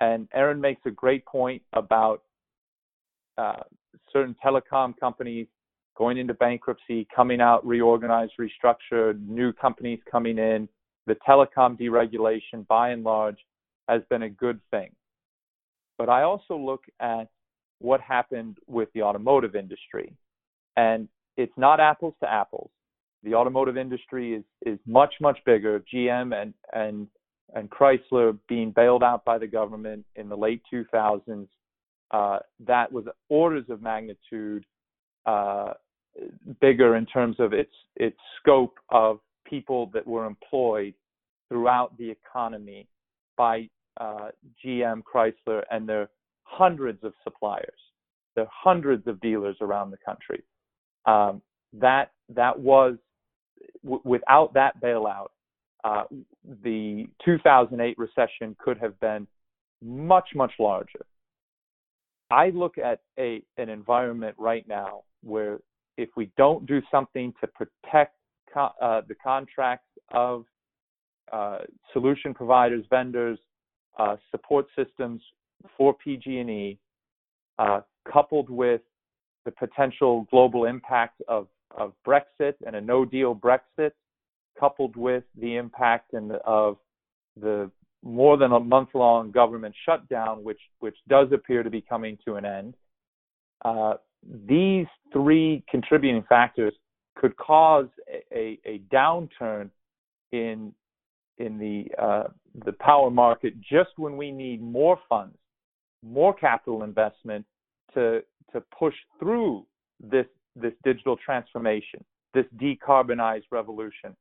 And 0.00 0.28
Erin 0.34 0.60
makes 0.60 0.80
a 0.86 0.90
great 0.90 1.24
point 1.26 1.62
about 1.72 2.22
uh, 3.38 3.62
certain 4.12 4.34
telecom 4.44 4.94
companies 4.98 5.46
going 5.96 6.18
into 6.18 6.34
bankruptcy, 6.34 7.06
coming 7.14 7.40
out 7.40 7.66
reorganized, 7.66 8.32
restructured, 8.38 9.26
new 9.26 9.52
companies 9.52 10.00
coming 10.10 10.38
in. 10.38 10.68
The 11.06 11.16
telecom 11.26 11.80
deregulation, 11.80 12.66
by 12.68 12.90
and 12.90 13.04
large, 13.04 13.38
has 13.88 14.02
been 14.10 14.22
a 14.22 14.30
good 14.30 14.60
thing. 14.70 14.90
But 15.96 16.08
I 16.08 16.22
also 16.22 16.56
look 16.56 16.84
at 17.00 17.28
what 17.78 18.00
happened 18.00 18.58
with 18.66 18.88
the 18.94 19.02
automotive 19.02 19.54
industry. 19.54 20.12
And 20.76 21.08
it's 21.36 21.56
not 21.56 21.80
apples 21.80 22.14
to 22.22 22.30
apples 22.30 22.70
the 23.26 23.34
automotive 23.34 23.76
industry 23.76 24.34
is 24.34 24.44
is 24.64 24.78
much 24.86 25.14
much 25.20 25.38
bigger. 25.44 25.82
GM 25.92 26.34
and 26.40 26.54
and 26.72 27.08
and 27.54 27.70
Chrysler 27.70 28.38
being 28.48 28.70
bailed 28.70 29.02
out 29.02 29.24
by 29.24 29.36
the 29.38 29.46
government 29.46 30.04
in 30.16 30.28
the 30.28 30.36
late 30.36 30.62
2000s. 30.72 31.46
Uh, 32.10 32.38
that 32.66 32.92
was 32.92 33.04
orders 33.28 33.64
of 33.68 33.82
magnitude 33.82 34.64
uh, 35.26 35.72
bigger 36.60 36.96
in 36.96 37.06
terms 37.06 37.36
of 37.40 37.52
its 37.52 37.72
its 37.96 38.16
scope 38.40 38.78
of 38.90 39.18
people 39.44 39.90
that 39.92 40.06
were 40.06 40.26
employed 40.26 40.94
throughout 41.48 41.96
the 41.98 42.10
economy 42.10 42.88
by 43.36 43.68
uh, 44.00 44.28
GM, 44.64 45.02
Chrysler, 45.02 45.62
and 45.70 45.88
their 45.88 46.08
hundreds 46.44 47.02
of 47.04 47.12
suppliers. 47.24 47.80
their 48.36 48.46
hundreds 48.52 49.06
of 49.06 49.20
dealers 49.20 49.56
around 49.60 49.90
the 49.90 49.96
country. 50.04 50.42
Um, 51.06 51.42
that 51.72 52.12
that 52.34 52.58
was 52.58 52.96
w- 53.82 54.02
without 54.04 54.54
that 54.54 54.80
bailout, 54.80 55.28
uh, 55.84 56.04
the 56.62 57.06
2008 57.24 57.98
recession 57.98 58.56
could 58.58 58.78
have 58.78 58.98
been 59.00 59.26
much, 59.82 60.28
much 60.34 60.52
larger. 60.58 61.04
I 62.30 62.50
look 62.50 62.78
at 62.78 63.00
a 63.18 63.42
an 63.56 63.68
environment 63.68 64.34
right 64.38 64.66
now 64.68 65.02
where 65.22 65.58
if 65.96 66.10
we 66.16 66.30
don't 66.36 66.66
do 66.66 66.82
something 66.90 67.32
to 67.40 67.46
protect 67.46 68.16
co- 68.52 68.72
uh, 68.80 69.02
the 69.08 69.14
contracts 69.14 69.88
of 70.12 70.44
uh, 71.32 71.58
solution 71.92 72.34
providers, 72.34 72.84
vendors, 72.90 73.38
uh, 73.98 74.16
support 74.30 74.66
systems 74.76 75.20
for 75.76 75.94
PG&E, 75.94 76.78
uh, 77.58 77.80
coupled 78.10 78.50
with 78.50 78.82
the 79.44 79.50
potential 79.50 80.26
global 80.30 80.64
impact 80.64 81.22
of 81.28 81.48
of 81.72 81.92
Brexit 82.06 82.54
and 82.66 82.76
a 82.76 82.80
no 82.80 83.04
deal 83.04 83.34
Brexit, 83.34 83.92
coupled 84.58 84.96
with 84.96 85.24
the 85.38 85.56
impact 85.56 86.12
and 86.12 86.32
of 86.44 86.78
the 87.40 87.70
more 88.06 88.36
than 88.36 88.52
a 88.52 88.60
month 88.60 88.90
long 88.94 89.30
government 89.30 89.74
shutdown, 89.84 90.44
which, 90.44 90.60
which 90.78 90.96
does 91.08 91.28
appear 91.32 91.62
to 91.62 91.70
be 91.70 91.80
coming 91.80 92.16
to 92.24 92.36
an 92.36 92.44
end, 92.44 92.74
uh, 93.64 93.94
these 94.48 94.86
three 95.12 95.64
contributing 95.70 96.24
factors 96.28 96.72
could 97.16 97.36
cause 97.36 97.88
a, 98.32 98.58
a, 98.64 98.80
downturn 98.92 99.70
in 100.32 100.72
in 101.38 101.58
the 101.58 101.86
uh, 102.02 102.24
the 102.64 102.72
power 102.72 103.10
market 103.10 103.54
just 103.60 103.90
when 103.96 104.16
we 104.16 104.30
need 104.30 104.62
more 104.62 104.98
funds, 105.08 105.36
more 106.02 106.34
capital 106.34 106.82
investment 106.82 107.44
to 107.94 108.22
to 108.52 108.62
push 108.78 108.94
through 109.18 109.64
this 110.00 110.26
this 110.54 110.72
digital 110.84 111.16
transformation, 111.16 112.04
this 112.34 112.46
decarbonized 112.56 113.44
revolution. 113.50 114.16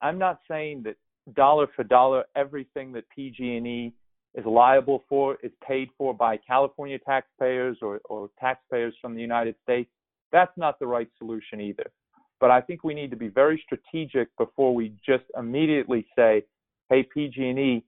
I'm 0.00 0.18
not 0.18 0.40
saying 0.48 0.82
that 0.84 0.96
dollar 1.34 1.66
for 1.74 1.84
dollar 1.84 2.24
everything 2.36 2.92
that 2.92 3.04
PG&E 3.14 3.92
is 4.34 4.44
liable 4.46 5.04
for 5.08 5.38
is 5.42 5.52
paid 5.66 5.88
for 5.96 6.14
by 6.14 6.36
California 6.36 6.98
taxpayers 6.98 7.78
or, 7.82 8.00
or 8.04 8.30
taxpayers 8.38 8.94
from 9.00 9.14
the 9.14 9.20
United 9.20 9.54
States. 9.62 9.90
That's 10.32 10.56
not 10.56 10.78
the 10.78 10.86
right 10.86 11.08
solution 11.18 11.60
either. 11.60 11.90
But 12.40 12.50
I 12.50 12.60
think 12.60 12.84
we 12.84 12.94
need 12.94 13.10
to 13.10 13.16
be 13.16 13.28
very 13.28 13.62
strategic 13.64 14.28
before 14.36 14.74
we 14.74 14.92
just 15.04 15.24
immediately 15.36 16.06
say, 16.14 16.44
"Hey, 16.88 17.02
PG&E, 17.02 17.82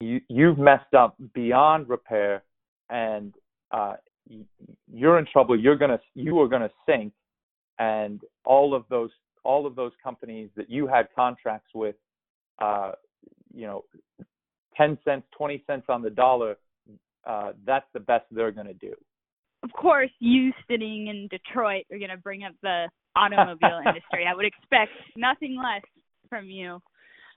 you, 0.00 0.20
you've 0.28 0.58
messed 0.58 0.92
up 0.94 1.16
beyond 1.34 1.88
repair, 1.88 2.42
and 2.90 3.34
uh, 3.70 3.94
you're 4.92 5.18
in 5.18 5.26
trouble. 5.32 5.58
You're 5.58 5.76
gonna 5.76 6.00
you 6.14 6.38
are 6.40 6.48
gonna 6.48 6.70
sink, 6.86 7.12
and 7.78 8.20
all 8.44 8.74
of 8.74 8.84
those 8.90 9.10
all 9.44 9.66
of 9.66 9.74
those 9.76 9.92
companies 10.02 10.50
that 10.56 10.68
you 10.68 10.86
had 10.86 11.08
contracts 11.14 11.70
with, 11.74 11.94
uh, 12.58 12.92
you 13.54 13.66
know, 13.66 13.84
ten 14.76 14.98
cents, 15.04 15.26
twenty 15.36 15.62
cents 15.66 15.86
on 15.88 16.02
the 16.02 16.10
dollar. 16.10 16.56
Uh, 17.26 17.52
that's 17.66 17.86
the 17.92 18.00
best 18.00 18.24
they're 18.30 18.52
gonna 18.52 18.74
do. 18.74 18.92
Of 19.62 19.72
course, 19.72 20.10
you 20.20 20.52
sitting 20.70 21.08
in 21.08 21.28
Detroit 21.28 21.84
are 21.92 21.98
gonna 21.98 22.16
bring 22.16 22.44
up 22.44 22.52
the 22.62 22.88
automobile 23.16 23.80
industry. 23.86 24.24
I 24.26 24.34
would 24.34 24.46
expect 24.46 24.92
nothing 25.16 25.56
less 25.56 25.82
from 26.28 26.46
you. 26.46 26.80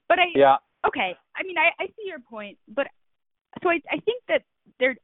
But 0.08 0.18
I 0.18 0.24
yeah. 0.34 0.56
Okay, 0.86 1.14
I 1.36 1.42
mean, 1.44 1.56
I, 1.58 1.70
I 1.80 1.86
see 1.86 2.06
your 2.06 2.18
point, 2.18 2.58
but 2.66 2.88
so 3.62 3.68
I, 3.68 3.80
I 3.88 4.00
think 4.00 4.22
that 4.28 4.42
there 4.80 4.96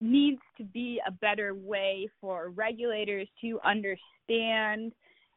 needs 0.00 0.40
to 0.58 0.64
be 0.64 1.00
a 1.06 1.10
better 1.10 1.54
way 1.54 2.08
for 2.20 2.50
regulators 2.50 3.28
to 3.40 3.58
understand 3.64 4.92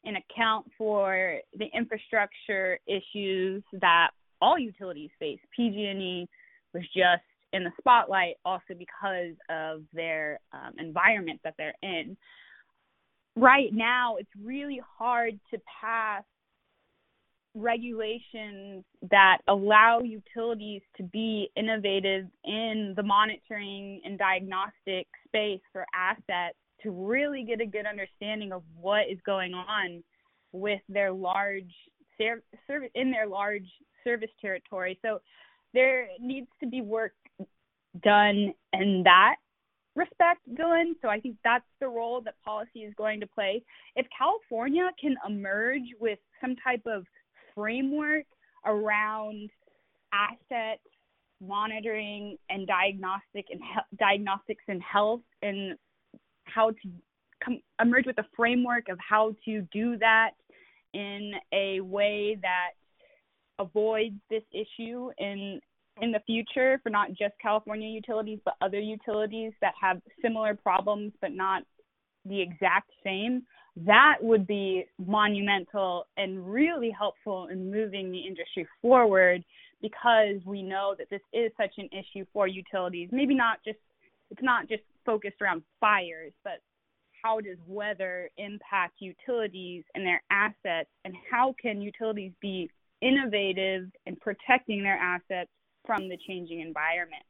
and 0.06 0.18
account 0.18 0.66
for 0.78 1.39
the 1.58 1.68
infrastructure 1.74 2.80
issues 2.88 3.63
that 3.74 4.10
all 4.42 4.60
utilities 4.60 5.10
face. 5.20 5.39
PG&E 5.56 6.28
was 6.74 6.84
just 6.96 7.24
in 7.54 7.63
the 7.63 7.72
spotlight 7.80 8.36
also 8.44 8.74
because 8.78 9.36
of 9.50 9.84
their 9.94 10.39
um, 10.52 10.74
environment 10.78 11.39
that 11.44 11.54
they're 11.58 11.76
in. 11.82 12.18
Right 13.36 13.70
now, 13.72 14.18
it's 14.18 14.30
really 14.44 14.82
hard 14.98 15.39
to 15.52 15.60
pass 15.82 16.24
regulations 17.56 18.84
that 19.12 19.38
allow 19.48 20.00
utilities 20.00 20.82
to 20.98 21.04
be 21.04 21.50
innovative 21.56 22.26
in 22.44 22.94
the 22.96 23.04
monitoring 23.04 24.02
and 24.04 24.18
diagnostic 24.18 25.08
space 25.28 25.62
for 25.72 25.86
assets 25.94 26.58
to 26.84 26.91
really 26.91 27.43
get 27.43 27.62
a 27.62 27.65
good 27.65 27.86
understanding 27.86 28.52
of 28.52 28.63
what 28.80 29.10
is 29.10 29.19
going 29.26 29.54
on 29.54 30.04
with 30.52 30.82
their 30.89 31.12
large 31.12 31.74
service 32.17 32.89
in 32.96 33.12
their 33.12 33.28
large 33.28 33.67
service 34.04 34.30
territory. 34.39 35.00
So 35.02 35.19
there 35.74 36.08
needs 36.19 36.48
to 36.62 36.67
be 36.67 36.82
work 36.82 37.13
done 38.04 38.54
in 38.74 39.02
that 39.04 39.36
respect, 39.96 40.41
Dylan. 40.54 40.93
So 41.02 41.10
I 41.10 41.19
think 41.19 41.38
that's 41.43 41.65
the 41.80 41.88
role 41.88 42.22
that 42.22 42.36
policy 42.43 42.80
is 42.80 42.93
going 42.96 43.19
to 43.19 43.28
play. 43.28 43.63
If 43.96 44.06
California 44.17 44.89
can 45.00 45.15
emerge 45.28 45.88
with 46.00 46.19
some 46.41 46.56
type 46.63 46.84
of 46.86 47.06
framework 47.56 48.26
around 48.65 49.50
asset 50.13 50.80
monitoring 51.41 52.38
and 52.50 52.67
diagnostic 52.67 53.46
and 53.52 53.60
he- 53.62 53.98
diagnostics 53.98 54.63
and 54.67 54.82
health 54.82 55.22
and 55.41 55.78
how 56.45 56.71
to 56.71 56.89
come, 57.43 57.60
emerge 57.82 58.06
with 58.06 58.17
a 58.17 58.25
framework 58.36 58.89
of 58.89 58.97
how 58.99 59.36
to 59.45 59.62
do 59.71 59.97
that 59.97 60.32
in 60.93 61.34
a 61.51 61.79
way 61.82 62.38
that 62.41 62.71
avoids 63.60 64.15
this 64.29 64.43
issue 64.51 65.10
in 65.17 65.60
in 66.01 66.12
the 66.12 66.19
future 66.25 66.79
for 66.82 66.89
not 66.89 67.10
just 67.10 67.34
California 67.39 67.88
utilities 67.88 68.39
but 68.43 68.56
other 68.62 68.79
utilities 68.79 69.53
that 69.62 69.73
have 69.79 70.01
similar 70.23 70.56
problems 70.56 71.13
but 71.21 71.32
not 71.32 71.63
the 72.25 72.41
exact 72.41 72.89
same. 73.03 73.43
That 73.75 74.17
would 74.21 74.47
be 74.47 74.86
monumental 74.97 76.08
and 76.17 76.51
really 76.51 76.89
helpful 76.89 77.47
in 77.51 77.71
moving 77.71 78.12
the 78.12 78.19
industry 78.19 78.67
forward 78.82 79.43
because 79.82 80.38
we 80.45 80.63
know 80.63 80.95
that 80.97 81.10
this 81.10 81.21
is 81.34 81.51
such 81.58 81.73
an 81.77 81.89
issue 81.91 82.25
for 82.34 82.47
utilities. 82.47 83.10
Maybe 83.12 83.36
not 83.36 83.60
just 83.63 83.79
it's 84.32 84.41
not 84.41 84.67
just 84.67 84.84
focused 85.06 85.42
around 85.42 85.63
fires 85.80 86.34
but 86.44 86.60
how 87.24 87.39
does 87.39 87.58
weather 87.68 88.30
impact 88.38 88.96
utilities 89.00 89.84
and 89.96 90.06
their 90.06 90.22
assets 90.30 90.89
and 91.06 91.13
how 91.32 91.56
can 91.62 91.82
utilities 91.82 92.32
be 92.42 92.70
innovative 93.04 93.89
in 94.06 94.16
protecting 94.16 94.82
their 94.82 94.98
assets 94.98 95.50
from 95.86 96.08
the 96.10 96.18
changing 96.28 96.62
environment. 96.62 97.24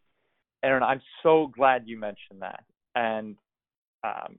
Erin, 0.64 0.84
I'm 0.84 1.02
so 1.24 1.48
glad 1.48 1.84
you 1.86 2.00
mentioned 2.00 2.42
that. 2.42 2.64
And 2.96 3.36
um, 4.04 4.38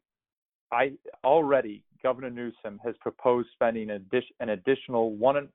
I 0.73 0.93
already 1.25 1.83
Governor 2.03 2.31
Newsom 2.31 2.81
has 2.85 2.95
proposed 3.01 3.49
spending 3.53 3.91
an, 3.91 4.07
addi- 4.11 4.23
an 4.41 4.51
additional 4.51 5.15
one, 5.17 5.49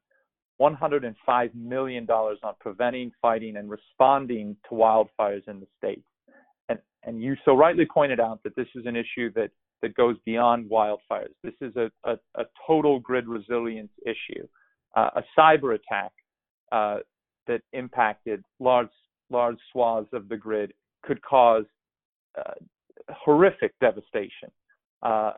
$105 0.60 1.56
million 1.56 2.10
on 2.10 2.54
preventing, 2.60 3.12
fighting, 3.22 3.56
and 3.56 3.70
responding 3.70 4.58
to 4.68 4.76
wildfires 4.76 5.48
in 5.48 5.60
the 5.60 5.68
state. 5.78 6.04
And, 7.04 7.22
you 7.22 7.36
so 7.46 7.56
rightly 7.56 7.86
pointed 7.86 8.20
out 8.20 8.42
that 8.44 8.56
this 8.56 8.68
is 8.76 8.86
an 8.86 8.96
issue 8.96 9.32
that, 9.34 9.52
that 9.82 9.96
goes 9.96 10.18
beyond 10.26 10.70
wildfires. 10.70 11.34
This 11.44 11.54
is 11.62 11.76
a, 11.76 11.90
a, 12.04 12.18
a 12.36 12.44
total 12.68 13.00
grid 13.00 13.28
resilience 13.28 13.92
issue. 14.06 14.46
Uh, 14.96 15.10
a 15.16 15.24
cyber 15.38 15.76
attack 15.76 16.12
uh, 16.72 16.98
that 17.48 17.62
impacted 17.74 18.44
large 18.60 18.90
large 19.32 19.58
swaths 19.72 20.10
of 20.14 20.28
the 20.28 20.36
grid 20.36 20.74
could 21.04 21.22
cause 21.22 21.66
uh, 22.38 22.54
horrific 23.10 23.74
devastation. 23.80 24.50
Uh, 25.02 25.32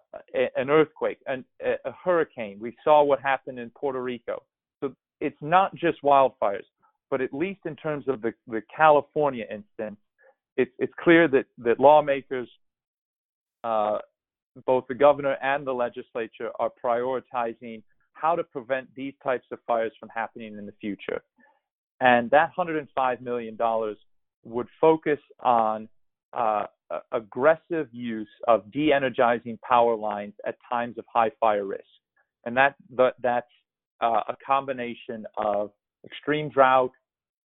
an 0.56 0.72
earthquake, 0.72 1.20
an, 1.28 1.46
a 1.62 1.92
hurricane. 2.04 2.58
We 2.60 2.76
saw 2.84 3.04
what 3.04 3.22
happened 3.22 3.60
in 3.60 3.70
Puerto 3.70 4.02
Rico. 4.02 4.42
So 4.80 4.96
it's 5.20 5.38
not 5.40 5.76
just 5.76 6.02
wildfires, 6.04 6.66
but 7.12 7.22
at 7.22 7.32
least 7.32 7.60
in 7.66 7.76
terms 7.76 8.08
of 8.08 8.24
the, 8.24 8.34
the 8.48 8.64
California 8.76 9.46
instance, 9.52 10.00
it's, 10.58 10.72
it's 10.80 10.94
clear 11.00 11.28
that, 11.28 11.46
that 11.60 11.80
lawmakers, 11.80 12.50
uh, 13.64 14.00
both 14.66 14.86
the 14.88 14.96
governor 14.96 15.38
and 15.42 15.66
the 15.66 15.74
legislature, 15.74 16.50
are 16.60 16.72
prioritizing 16.84 17.82
how 18.14 18.36
to 18.36 18.44
prevent 18.44 18.88
these 18.96 19.14
types 19.24 19.46
of 19.52 19.60
fires 19.66 19.92
from 20.00 20.10
happening 20.10 20.58
in 20.58 20.66
the 20.66 20.74
future. 20.80 21.22
And 22.00 22.30
that 22.32 22.52
$105 22.58 23.22
million 23.22 23.58
would 24.44 24.68
focus 24.80 25.20
on 25.40 25.88
uh, 26.34 26.66
aggressive 27.12 27.88
use 27.92 28.30
of 28.48 28.70
de 28.72 28.92
energizing 28.92 29.58
power 29.68 29.96
lines 29.96 30.34
at 30.46 30.56
times 30.70 30.98
of 30.98 31.06
high 31.14 31.32
fire 31.40 31.66
risk. 31.66 31.84
And 32.46 32.58
that, 32.58 32.76
that 32.96 33.16
that's 33.22 33.52
uh, 34.02 34.22
a 34.28 34.36
combination 34.46 35.26
of 35.38 35.72
extreme 36.06 36.50
drought, 36.50 36.92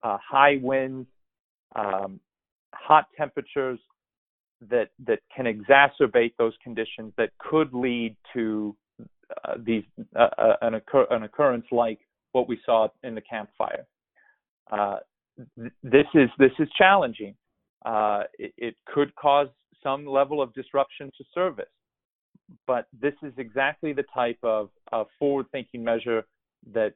uh, 0.02 0.18
high 0.26 0.58
winds, 0.62 1.08
um, 1.74 2.20
hot 2.74 3.06
temperatures 3.16 3.78
that, 4.70 4.90
that 5.06 5.20
can 5.34 5.46
exacerbate 5.46 6.32
those 6.38 6.54
conditions 6.62 7.12
that 7.16 7.30
could 7.38 7.72
lead 7.72 8.16
to 8.32 8.76
uh, 9.44 9.54
these 9.64 9.82
uh, 10.16 10.28
uh, 10.38 10.56
an, 10.62 10.74
occur- 10.74 11.06
an 11.10 11.22
occurrence 11.22 11.64
like 11.72 11.98
what 12.32 12.48
we 12.48 12.58
saw 12.64 12.88
in 13.02 13.14
the 13.14 13.20
Camp 13.20 13.48
Fire. 13.56 13.86
Uh, 14.70 14.96
th- 15.58 15.72
this 15.82 16.06
is 16.14 16.28
this 16.38 16.52
is 16.58 16.68
challenging. 16.76 17.34
Uh, 17.84 18.22
it, 18.38 18.52
it, 18.56 18.76
could 18.86 19.14
cause 19.16 19.48
some 19.82 20.06
level 20.06 20.40
of 20.40 20.52
disruption 20.54 21.10
to 21.18 21.24
service, 21.34 21.66
but 22.66 22.86
this 22.98 23.12
is 23.22 23.32
exactly 23.36 23.92
the 23.92 24.04
type 24.14 24.38
of, 24.42 24.70
of 24.90 25.06
forward-thinking 25.18 25.84
measure 25.84 26.24
that 26.72 26.94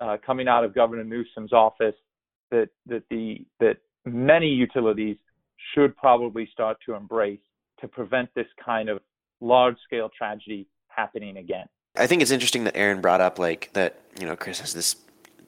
uh, 0.00 0.16
coming 0.24 0.48
out 0.48 0.64
of 0.64 0.74
Governor 0.74 1.04
Newsom's 1.04 1.52
office 1.52 1.94
that 2.50 2.68
that 2.86 3.02
the 3.10 3.44
that 3.60 3.76
many 4.04 4.46
utilities 4.48 5.16
should 5.74 5.96
probably 5.96 6.48
start 6.52 6.78
to 6.86 6.94
embrace 6.94 7.40
to 7.80 7.88
prevent 7.88 8.28
this 8.34 8.46
kind 8.64 8.88
of 8.88 9.00
large-scale 9.40 10.10
tragedy 10.16 10.66
happening 10.88 11.36
again. 11.36 11.66
I 11.96 12.06
think 12.06 12.22
it's 12.22 12.30
interesting 12.30 12.64
that 12.64 12.76
Erin 12.76 13.00
brought 13.00 13.20
up 13.20 13.38
like 13.38 13.70
that. 13.72 14.00
You 14.18 14.26
know, 14.26 14.36
Chris 14.36 14.60
has 14.60 14.72
this 14.74 14.96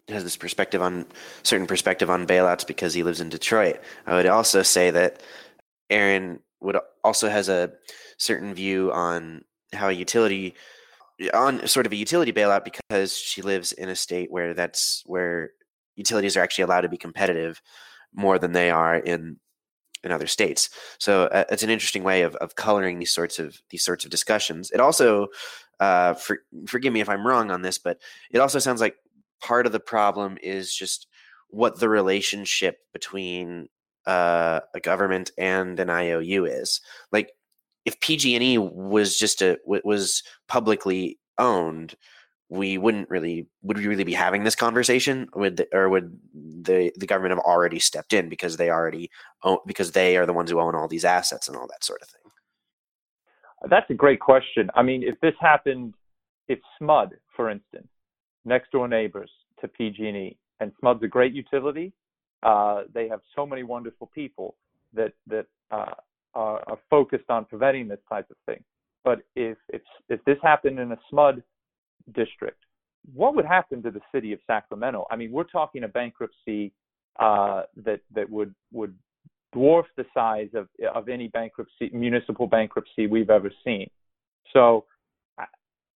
has 0.09 0.25
this 0.25 0.37
perspective 0.37 0.83
on 0.83 1.07
certain 1.43 1.67
perspective 1.67 2.11
on 2.11 2.27
bailouts 2.27 2.67
because 2.67 2.93
he 2.93 3.03
lives 3.03 3.21
in 3.21 3.29
Detroit. 3.29 3.81
I 4.07 4.17
would 4.17 4.27
also 4.27 4.63
say 4.63 4.91
that 4.91 5.23
Erin 5.91 6.41
would 6.61 6.77
also 7.05 7.29
has 7.29 7.49
a 7.49 7.73
certain 8.19 8.55
view 8.55 8.93
on 8.93 9.45
how 9.73 9.89
a 9.89 9.93
utility 9.93 10.55
on 11.33 11.67
sort 11.67 11.87
of 11.87 11.93
a 11.93 11.97
utility 11.97 12.33
bailout 12.33 12.65
because 12.65 13.17
she 13.17 13.43
lives 13.43 13.73
in 13.73 13.89
a 13.89 13.97
state 13.97 14.31
where 14.31 14.55
that's 14.55 15.03
where 15.07 15.51
utilities 15.95 16.37
are 16.37 16.41
actually 16.41 16.65
allowed 16.65 16.81
to 16.81 16.89
be 16.89 16.97
competitive 16.97 17.61
more 18.15 18.39
than 18.39 18.53
they 18.53 18.71
are 18.71 18.97
in 18.97 19.39
in 20.05 20.11
other 20.11 20.27
states. 20.27 20.69
So 20.99 21.25
uh, 21.27 21.45
it's 21.51 21.63
an 21.63 21.71
interesting 21.71 22.03
way 22.03 22.23
of, 22.23 22.35
of 22.37 22.57
coloring 22.57 22.99
these 22.99 23.13
sorts 23.13 23.39
of 23.39 23.61
these 23.71 23.85
sorts 23.85 24.05
of 24.05 24.11
discussions. 24.11 24.71
It 24.71 24.81
also, 24.81 25.29
uh, 25.81 26.15
for, 26.15 26.41
forgive 26.67 26.93
me 26.93 27.01
if 27.01 27.09
I'm 27.09 27.27
wrong 27.27 27.51
on 27.51 27.63
this, 27.63 27.79
but 27.79 27.99
it 28.31 28.39
also 28.39 28.59
sounds 28.59 28.81
like 28.81 28.97
part 29.41 29.67
of 29.67 29.73
the 29.73 29.81
problem 29.81 30.39
is 30.43 30.75
just 30.75 31.07
what 31.49 31.79
the 31.79 31.89
relationship 31.89 32.79
between 32.93 33.69
uh, 34.07 34.61
a 34.75 34.81
government 34.81 35.31
and 35.39 35.79
an 35.79 35.91
IOU 35.91 36.47
is. 36.47 36.81
Like 37.13 37.33
if 37.85 38.01
PG&E 38.01 38.59
was 38.59 39.19
just 39.19 39.43
a 39.43 39.59
was 39.65 40.23
publicly 40.49 41.19
owned, 41.39 41.95
we 42.53 42.77
wouldn't 42.77 43.09
really 43.09 43.47
would 43.63 43.79
we 43.79 43.87
really 43.87 44.05
be 44.05 44.13
having 44.13 44.45
this 44.45 44.55
conversation? 44.55 45.29
Would 45.35 45.57
the, 45.57 45.69
or 45.73 45.89
would 45.89 46.19
the 46.35 46.93
the 46.97 47.07
government 47.07 47.33
have 47.33 47.45
already 47.45 47.79
stepped 47.79 48.13
in 48.13 48.29
because 48.29 48.59
they 48.59 48.69
already 48.71 49.11
own 49.43 49.59
because 49.67 49.93
they 49.93 50.17
are 50.19 50.27
the 50.27 50.35
ones 50.35 50.51
who 50.51 50.61
own 50.61 50.75
all 50.75 50.87
these 50.87 51.05
assets 51.05 51.49
and 51.49 51.57
all 51.57 51.67
that 51.69 51.83
sort 51.83 52.03
of 52.03 52.09
thing? 52.09 52.31
That's 53.71 53.89
a 53.91 53.95
great 53.95 54.21
question. 54.21 54.71
I 54.75 54.83
mean 54.83 55.03
if 55.03 55.19
this 55.21 55.35
happened 55.41 55.95
if 56.49 56.59
smud 56.81 57.11
for 57.35 57.49
instance 57.49 57.89
next 58.45 58.71
door 58.73 58.87
neighbors 58.87 59.31
to 59.61 59.69
pg&e 59.69 60.37
and 60.61 60.73
smud's 60.83 61.03
a 61.05 61.07
great 61.07 61.33
utility 61.33 61.93
uh, 62.43 62.83
they 62.93 63.09
have 63.09 63.21
so 63.35 63.47
many 63.47 63.63
wonderful 63.63 64.11
people 64.15 64.57
that 64.93 65.13
that 65.27 65.47
uh, 65.71 65.95
are, 66.35 66.63
are 66.67 66.79
focused 66.91 67.31
on 67.31 67.45
preventing 67.45 67.89
this 67.89 68.01
type 68.09 68.29
of 68.31 68.37
thing. 68.47 68.63
But 69.05 69.21
if 69.37 69.57
if 69.69 69.83
if 70.09 70.23
this 70.25 70.39
happened 70.43 70.79
in 70.79 70.93
a 70.93 70.99
smud 71.11 71.43
district, 72.15 72.59
what 73.15 73.35
would 73.35 73.45
happen 73.45 73.83
to 73.83 73.91
the 73.91 74.01
city 74.15 74.33
of 74.33 74.41
Sacramento? 74.47 75.07
I 75.11 75.17
mean, 75.17 75.33
we're 75.33 75.45
talking 75.45 75.85
a 75.85 75.89
bankruptcy 75.89 76.73
uh, 77.19 77.63
that 77.85 78.01
that 78.15 78.29
would 78.31 78.55
would 78.73 78.95
dwarf 79.55 79.85
the 79.97 80.05
size 80.15 80.49
of 80.55 80.69
of 80.95 81.09
any 81.09 81.29
bankruptcy 81.29 81.91
municipal 81.93 82.47
bankruptcy 82.47 83.07
we've 83.07 83.31
ever 83.31 83.51
seen. 83.65 83.89
So 84.53 84.85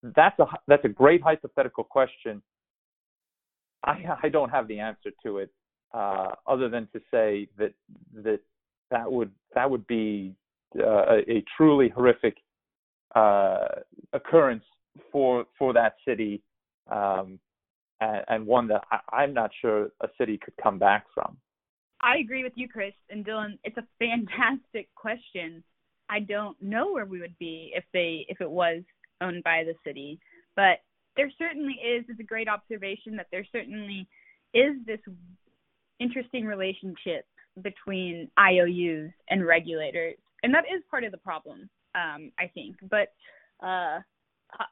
that's 0.03 0.39
a 0.39 0.47
that's 0.67 0.85
a 0.85 0.89
great 0.89 1.23
hypothetical 1.23 1.85
question. 1.85 2.43
I 3.85 4.05
I 4.23 4.29
don't 4.29 4.51
have 4.51 4.69
the 4.69 4.81
answer 4.81 5.11
to 5.25 5.39
it 5.39 5.51
uh, 5.95 6.33
other 6.47 6.69
than 6.69 6.89
to 6.93 7.01
say 7.11 7.49
that 7.59 7.73
that 8.15 8.41
that 8.91 9.11
would 9.11 9.31
that 9.55 9.71
would 9.71 9.87
be 9.87 10.35
uh, 10.79 11.17
a, 11.17 11.19
a, 11.31 11.45
truly 11.57 11.89
horrific 11.89 12.37
uh, 13.15 13.67
occurrence 14.13 14.65
for 15.13 15.47
for 15.59 15.73
that 15.73 15.95
city, 16.07 16.43
um, 16.91 17.39
and, 18.01 18.25
and, 18.29 18.47
one 18.47 18.69
that 18.69 18.85
I, 18.91 19.01
I'm 19.13 19.35
not 19.35 19.51
sure 19.61 19.91
a 20.01 20.09
city 20.19 20.39
could 20.39 20.55
come 20.63 20.79
back 20.79 21.07
from. 21.15 21.37
I 22.01 22.19
agree 22.19 22.45
with 22.45 22.53
you, 22.57 22.69
Chris 22.69 22.93
and 23.11 23.25
Dylan. 23.25 23.59
It's 23.65 23.79
a 23.79 23.87
fantastic 23.99 24.89
question. 24.95 25.63
I 26.09 26.21
don't 26.21 26.61
know 26.63 26.93
where 26.93 27.07
we 27.07 27.21
would 27.21 27.37
be 27.39 27.73
if 27.75 27.85
they 27.93 28.27
if 28.29 28.41
it 28.41 28.51
was 28.51 28.83
owned 29.21 29.43
by 29.45 29.65
the 29.65 29.75
city. 29.85 30.19
But 30.55 30.79
there 31.17 31.31
certainly 31.39 31.75
is. 31.75 32.05
It's 32.09 32.21
a 32.21 32.25
great 32.25 32.49
observation 32.49 33.17
that 33.17 33.27
there 33.31 33.47
certainly 33.51 34.07
is 34.55 34.77
this 34.87 35.01
interesting 35.99 36.45
relationship 36.45 37.27
between 37.63 38.31
IOUs 38.39 39.11
and 39.31 39.47
regulators, 39.47 40.17
and 40.43 40.55
that 40.55 40.65
is 40.65 40.83
part 40.91 41.05
of 41.05 41.13
the 41.13 41.19
problem, 41.19 41.69
um, 41.95 42.31
I 42.39 42.51
think. 42.53 42.77
But 42.91 43.13
uh, 43.67 44.01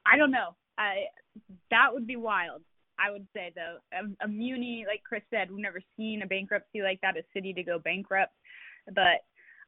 I 0.05 0.17
don't 0.17 0.31
know. 0.31 0.55
I 0.77 1.05
that 1.71 1.87
would 1.91 2.07
be 2.07 2.15
wild. 2.15 2.61
I 2.99 3.11
would 3.11 3.27
say 3.33 3.51
though, 3.55 3.77
a, 3.93 4.25
a 4.25 4.27
muni, 4.27 4.85
like 4.87 5.03
Chris 5.03 5.23
said, 5.29 5.51
we've 5.51 5.59
never 5.59 5.81
seen 5.97 6.21
a 6.23 6.27
bankruptcy 6.27 6.81
like 6.81 7.01
that, 7.01 7.17
a 7.17 7.23
city 7.33 7.53
to 7.53 7.63
go 7.63 7.79
bankrupt. 7.79 8.33
But 8.93 9.23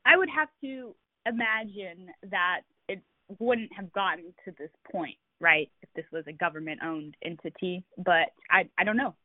I 0.05 0.17
would 0.17 0.29
have 0.29 0.49
to 0.63 0.95
imagine 1.25 2.09
that 2.29 2.61
it 2.87 3.01
wouldn't 3.39 3.71
have 3.73 3.91
gotten 3.91 4.33
to 4.45 4.53
this 4.57 4.69
point, 4.91 5.17
right? 5.41 5.69
If 5.81 5.89
this 5.95 6.05
was 6.11 6.23
a 6.27 6.33
government-owned 6.33 7.15
entity, 7.23 7.83
but 7.97 8.29
I 8.49 8.69
I 8.77 8.83
don't 8.83 8.97
know. 8.97 9.15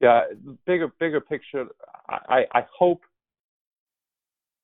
Yeah, 0.00 0.22
bigger 0.66 0.88
bigger 0.98 1.20
picture. 1.20 1.66
I 2.08 2.44
I 2.52 2.62
hope 2.76 3.02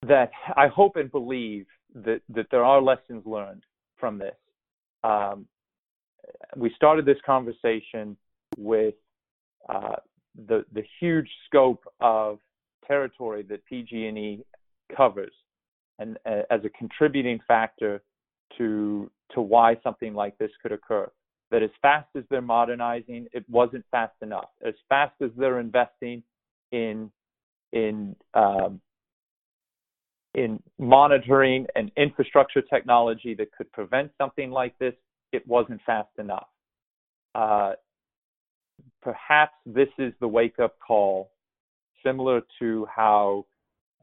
that 0.06 0.30
I 0.56 0.68
hope 0.68 0.96
and 0.96 1.10
believe 1.10 1.66
that 1.94 2.20
that 2.28 2.46
there 2.50 2.64
are 2.64 2.80
lessons 2.80 3.24
learned 3.26 3.64
from 3.98 4.18
this. 4.18 4.34
Um, 5.06 5.46
we 6.56 6.72
started 6.74 7.04
this 7.06 7.18
conversation 7.24 8.16
with 8.56 8.94
uh, 9.68 9.96
the 10.48 10.64
the 10.72 10.82
huge 11.00 11.28
scope 11.46 11.84
of 12.00 12.38
territory 12.86 13.42
that 13.44 13.64
PG&E 13.66 14.44
covers, 14.96 15.32
and 15.98 16.18
uh, 16.26 16.42
as 16.50 16.60
a 16.64 16.70
contributing 16.70 17.40
factor 17.46 18.02
to 18.58 19.10
to 19.32 19.40
why 19.40 19.76
something 19.82 20.14
like 20.14 20.36
this 20.38 20.50
could 20.62 20.72
occur. 20.72 21.10
That 21.50 21.62
as 21.62 21.70
fast 21.80 22.08
as 22.16 22.24
they're 22.28 22.42
modernizing, 22.42 23.28
it 23.32 23.44
wasn't 23.48 23.84
fast 23.92 24.14
enough. 24.20 24.48
As 24.66 24.74
fast 24.88 25.14
as 25.22 25.30
they're 25.36 25.60
investing 25.60 26.22
in 26.72 27.10
in 27.72 28.16
um, 28.34 28.80
in 30.36 30.62
monitoring 30.78 31.66
and 31.74 31.90
infrastructure 31.96 32.60
technology 32.60 33.34
that 33.34 33.50
could 33.52 33.72
prevent 33.72 34.12
something 34.18 34.50
like 34.50 34.78
this, 34.78 34.92
it 35.32 35.42
wasn't 35.48 35.80
fast 35.86 36.10
enough. 36.18 36.46
Uh, 37.34 37.72
perhaps 39.02 39.54
this 39.64 39.88
is 39.98 40.12
the 40.20 40.28
wake 40.28 40.58
up 40.62 40.76
call, 40.86 41.30
similar 42.04 42.42
to 42.58 42.86
how 42.94 43.46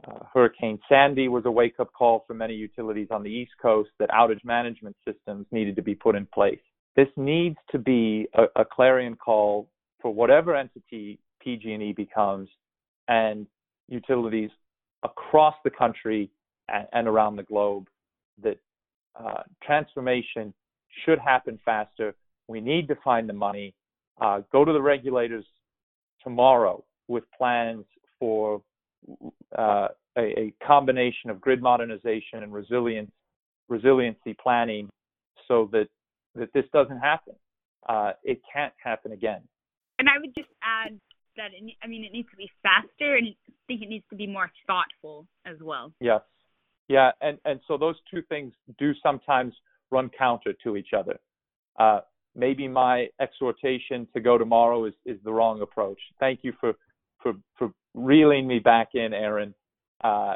uh, 0.08 0.26
Hurricane 0.34 0.80
Sandy 0.90 1.28
was 1.28 1.44
a 1.46 1.52
wake 1.52 1.80
up 1.80 1.94
call 1.94 2.24
for 2.26 2.34
many 2.34 2.56
utilities 2.56 3.10
on 3.12 3.22
the 3.22 3.30
East 3.30 3.52
Coast 3.62 3.92
that 4.00 4.10
outage 4.10 4.44
management 4.44 4.96
systems 5.08 5.46
needed 5.52 5.76
to 5.76 5.84
be 5.84 5.94
put 5.94 6.16
in 6.16 6.26
place. 6.34 6.60
This 6.96 7.10
needs 7.16 7.58
to 7.72 7.78
be 7.78 8.28
a, 8.34 8.62
a 8.62 8.66
clarion 8.66 9.16
call 9.16 9.70
for 10.02 10.12
whatever 10.12 10.56
entity 10.56 11.20
PG&E 11.42 11.94
becomes 11.94 12.50
and 13.08 13.46
utilities 13.88 14.50
across 15.04 15.56
the 15.64 15.70
country 15.70 16.30
and, 16.70 16.88
and 16.94 17.08
around 17.08 17.36
the 17.36 17.44
globe 17.44 17.88
that 18.42 18.58
uh, 19.16 19.44
transformation 19.62 20.54
should 21.06 21.20
happen 21.20 21.60
faster. 21.64 22.16
We 22.48 22.62
need 22.62 22.88
to 22.88 22.96
find 23.04 23.28
the 23.28 23.34
money. 23.34 23.74
Uh, 24.20 24.42
go 24.52 24.64
to 24.64 24.74
the 24.74 24.82
regulators 24.82 25.46
tomorrow 26.24 26.84
with 27.08 27.24
plans 27.38 27.86
for 28.20 28.62
uh, 29.58 29.88
a, 30.18 30.22
a, 30.40 30.54
combination 30.66 31.30
of 31.30 31.42
grid 31.42 31.62
modernization 31.62 32.44
and 32.44 32.54
resilience, 32.54 33.12
resiliency 33.68 34.36
planning 34.42 34.90
so 35.48 35.70
that, 35.72 35.88
that 36.36 36.54
this 36.54 36.66
doesn't 36.72 37.00
happen. 37.00 37.34
Uh, 37.90 38.12
it 38.24 38.40
can't 38.52 38.74
happen 38.82 39.12
again. 39.12 39.42
And 40.00 40.08
I 40.08 40.14
would 40.22 40.34
just 40.36 40.50
add 40.64 40.98
that, 41.36 41.50
it, 41.54 41.74
I 41.84 41.88
mean, 41.88 42.04
it 42.06 42.14
needs 42.14 42.30
to 42.30 42.38
be 42.38 42.50
faster 42.62 43.16
and 43.16 43.28
I 43.28 43.43
think 43.68 43.82
it 43.82 43.90
needs 43.90 44.06
to 44.10 44.16
be 44.16 44.28
more 44.28 44.52
thoughtful 44.68 45.28
as 45.46 45.58
well. 45.62 45.94
Yes. 46.00 46.22
Yeah. 46.88 47.12
And, 47.22 47.38
and 47.46 47.60
so 47.68 47.78
those 47.78 47.96
two 48.12 48.22
things 48.30 48.54
do 48.78 48.94
sometimes 49.02 49.54
run 49.92 50.10
counter 50.18 50.54
to 50.64 50.76
each 50.76 50.94
other. 50.98 51.20
Uh, 51.80 52.02
maybe 52.36 52.68
my 52.68 53.08
exhortation 53.20 54.08
to 54.14 54.20
go 54.20 54.38
tomorrow 54.38 54.86
is, 54.86 54.94
is 55.06 55.18
the 55.24 55.32
wrong 55.32 55.62
approach. 55.62 56.00
Thank 56.20 56.40
you 56.44 56.54
for, 56.60 56.74
for, 57.22 57.34
for 57.58 57.72
reeling 57.94 58.48
me 58.48 58.60
back 58.60 58.90
in, 58.94 59.14
Erin. 59.14 59.54
Uh, 60.04 60.36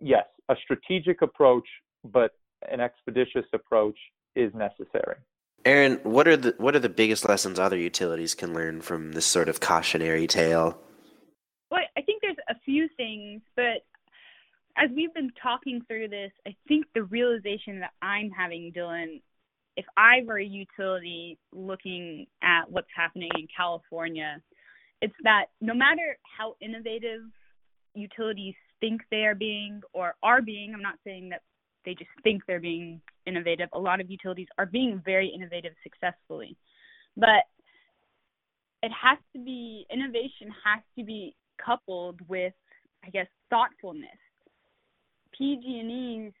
yes, 0.00 0.24
a 0.48 0.56
strategic 0.64 1.22
approach, 1.22 1.66
but 2.04 2.32
an 2.70 2.80
expeditious 2.80 3.46
approach 3.52 3.98
is 4.34 4.52
necessary. 4.54 5.16
Erin, 5.64 6.00
what 6.02 6.26
are 6.26 6.38
the 6.38 6.54
what 6.56 6.74
are 6.74 6.80
the 6.80 6.88
biggest 6.88 7.28
lessons 7.28 7.58
other 7.58 7.76
utilities 7.76 8.34
can 8.34 8.54
learn 8.54 8.80
from 8.80 9.12
this 9.12 9.26
sort 9.26 9.48
of 9.48 9.60
cautionary 9.60 10.26
tale? 10.26 10.78
Well, 11.70 11.82
I 11.96 12.00
think 12.00 12.22
there's 12.22 12.36
a 12.48 12.54
few 12.70 12.88
things, 12.96 13.42
but 13.56 13.84
as 14.76 14.90
we've 14.94 15.12
been 15.12 15.32
talking 15.42 15.82
through 15.88 16.08
this, 16.08 16.30
I 16.46 16.54
think 16.68 16.86
the 16.94 17.02
realization 17.02 17.80
that 17.80 17.90
I'm 18.00 18.30
having, 18.30 18.72
Dylan, 18.74 19.20
if 19.76 19.84
I 19.96 20.22
were 20.24 20.38
a 20.38 20.44
utility 20.44 21.38
looking 21.52 22.26
at 22.42 22.70
what's 22.70 22.88
happening 22.94 23.30
in 23.36 23.48
California, 23.54 24.40
it's 25.02 25.14
that 25.24 25.46
no 25.60 25.74
matter 25.74 26.16
how 26.38 26.54
innovative 26.60 27.22
utilities 27.94 28.54
think 28.78 29.02
they 29.10 29.24
are 29.24 29.34
being 29.34 29.80
or 29.92 30.14
are 30.22 30.40
being, 30.40 30.72
I'm 30.72 30.82
not 30.82 30.98
saying 31.04 31.30
that 31.30 31.42
they 31.84 31.94
just 31.94 32.10
think 32.22 32.42
they're 32.46 32.60
being 32.60 33.00
innovative. 33.26 33.68
A 33.72 33.78
lot 33.78 34.00
of 34.00 34.10
utilities 34.10 34.48
are 34.58 34.66
being 34.66 35.02
very 35.04 35.28
innovative 35.34 35.72
successfully. 35.82 36.56
But 37.16 37.44
it 38.82 38.92
has 38.92 39.18
to 39.34 39.42
be 39.42 39.86
innovation 39.92 40.54
has 40.64 40.82
to 40.98 41.04
be 41.04 41.34
coupled 41.64 42.20
with 42.28 42.54
I 43.04 43.10
guess 43.10 43.26
thoughtfulness. 43.48 44.10
PG&E's 45.36 46.32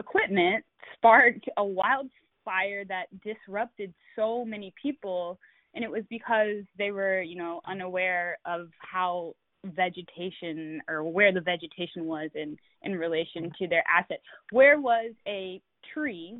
equipment 0.00 0.64
sparked 0.94 1.48
a 1.58 1.64
wildfire 1.64 2.84
that 2.88 3.06
disrupted 3.22 3.92
so 4.16 4.44
many 4.44 4.72
people 4.80 5.38
and 5.74 5.84
it 5.84 5.90
was 5.90 6.02
because 6.08 6.64
they 6.78 6.90
were 6.90 7.20
you 7.20 7.36
know 7.36 7.60
unaware 7.66 8.38
of 8.46 8.68
how 8.78 9.34
vegetation 9.64 10.80
or 10.88 11.02
where 11.04 11.32
the 11.32 11.40
vegetation 11.40 12.06
was 12.06 12.30
in 12.34 12.56
in 12.82 12.92
relation 12.92 13.50
to 13.58 13.66
their 13.66 13.84
asset 13.88 14.20
where 14.50 14.80
was 14.80 15.12
a 15.26 15.60
tree 15.92 16.38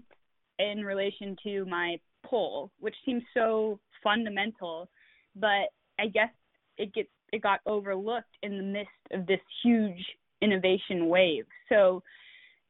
in 0.59 0.85
relation 0.85 1.37
to 1.43 1.65
my 1.67 1.99
pole 2.25 2.71
which 2.81 2.95
seems 3.05 3.23
so 3.35 3.79
fundamental 4.03 4.89
but 5.37 5.69
i 5.99 6.07
guess 6.07 6.31
it 6.79 6.95
gets 6.95 7.09
it 7.33 7.43
got 7.43 7.61
overlooked 7.67 8.37
in 8.43 8.57
the 8.57 8.63
midst 8.63 8.91
of 9.13 9.27
this 9.27 9.41
huge 9.63 10.05
innovation 10.41 11.09
wave 11.09 11.45
so 11.69 12.03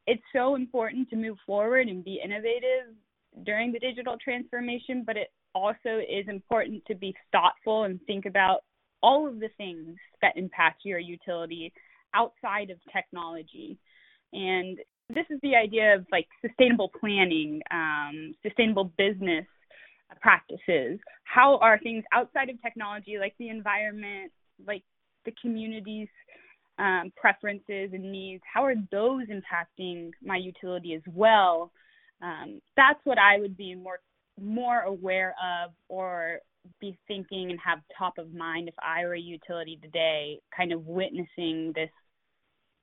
it's 0.09 0.23
so 0.35 0.55
important 0.55 1.11
to 1.11 1.17
move 1.17 1.37
forward 1.47 1.87
and 1.87 2.03
be 2.03 2.19
innovative 2.25 2.95
during 3.45 3.73
the 3.73 3.79
digital 3.79 4.17
transformation, 4.23 5.05
but 5.07 5.19
it 5.19 5.29
also 5.55 5.99
is 5.99 6.27
important 6.29 6.83
to 6.87 6.95
be 6.95 7.15
thoughtful 7.31 7.85
and 7.85 8.01
think 8.07 8.25
about 8.25 8.61
all 9.03 9.29
of 9.29 9.39
the 9.39 9.51
things 9.59 9.97
that 10.23 10.37
impact 10.37 10.81
your 10.85 10.99
utility 10.99 11.73
outside 12.15 12.71
of 12.71 12.79
technology. 12.91 13.79
And 14.33 14.79
this 15.11 15.27
is 15.29 15.39
the 15.43 15.55
idea 15.55 15.95
of 15.95 16.07
like 16.11 16.27
sustainable 16.45 16.91
planning, 16.99 17.61
um, 17.71 18.35
sustainable 18.43 18.93
business 18.97 19.45
practices. 20.23 20.99
How 21.25 21.59
are 21.59 21.79
things 21.79 22.03
outside 22.15 22.49
of 22.49 22.61
technology, 22.63 23.19
like 23.19 23.35
the 23.39 23.51
environment, 23.51 24.33
like 24.67 24.83
the 25.25 25.33
communities 25.41 26.09
um, 26.79 27.13
preferences 27.17 27.91
and 27.93 28.13
needs, 28.13 28.43
how 28.53 28.65
are 28.65 28.75
those 28.93 29.25
impacting 29.29 30.11
my 30.23 30.37
utility 30.37 30.95
as 30.95 31.03
well? 31.13 31.73
Um, 32.23 32.61
that's 32.77 33.01
what 33.05 33.19
I 33.19 33.39
would 33.39 33.57
be 33.57 33.75
more 33.75 34.01
more 34.41 34.83
aware 34.83 35.35
of 35.43 35.73
or 35.89 36.39
be 36.81 36.97
thinking 37.09 37.51
and 37.51 37.59
have 37.65 37.81
top 37.97 38.19
of 38.19 38.33
mind 38.33 38.69
if 38.69 38.75
I 38.79 39.05
were 39.05 39.15
a 39.15 39.21
utility 39.21 39.79
today, 39.83 40.39
kind 40.57 40.73
of 40.73 40.87
witnessing 40.87 41.73
this 41.75 41.91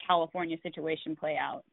California 0.05 0.57
situation 0.63 1.15
play 1.15 1.37
out. 1.39 1.63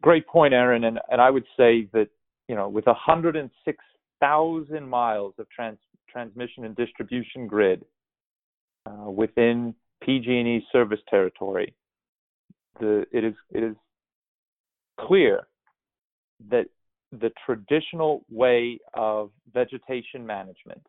Great 0.00 0.26
point, 0.26 0.54
Erin. 0.54 0.84
And, 0.84 0.98
and 1.10 1.20
I 1.20 1.30
would 1.30 1.44
say 1.56 1.88
that, 1.92 2.08
you 2.48 2.56
know, 2.56 2.68
with 2.68 2.86
106,000 2.86 4.88
miles 4.88 5.34
of 5.38 5.48
trans, 5.50 5.78
transmission 6.10 6.64
and 6.64 6.74
distribution 6.76 7.46
grid 7.46 7.84
uh, 8.86 9.10
within 9.10 9.74
PG&E 10.02 10.66
service 10.72 11.00
territory, 11.08 11.74
the, 12.80 13.06
it 13.12 13.24
is 13.24 13.34
it 13.50 13.62
is 13.62 13.76
clear 15.00 15.46
that 16.50 16.66
the 17.12 17.30
traditional 17.46 18.24
way 18.30 18.78
of 18.94 19.30
vegetation 19.52 20.26
management, 20.26 20.84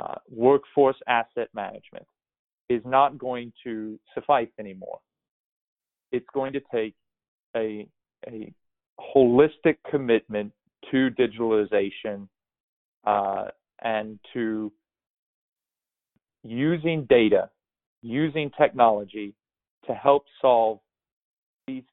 uh, 0.00 0.16
workforce 0.30 0.96
asset 1.08 1.48
management, 1.54 2.06
is 2.68 2.82
not 2.84 3.18
going 3.18 3.52
to 3.64 3.98
suffice 4.14 4.48
anymore. 4.58 4.98
It's 6.10 6.26
going 6.34 6.52
to 6.52 6.60
take 6.72 6.94
a, 7.56 7.86
a 8.28 8.52
holistic 9.00 9.76
commitment 9.90 10.52
to 10.90 11.10
digitalization 11.10 12.28
uh, 13.04 13.46
and 13.82 14.18
to 14.34 14.72
using 16.42 17.06
data, 17.08 17.50
using 18.02 18.50
technology 18.58 19.34
to 19.86 19.94
help 19.94 20.24
solve 20.40 20.80
these 21.66 21.84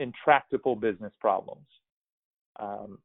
intractable 0.00 0.76
business 0.76 1.12
problems. 1.20 1.66
Um, 2.58 2.98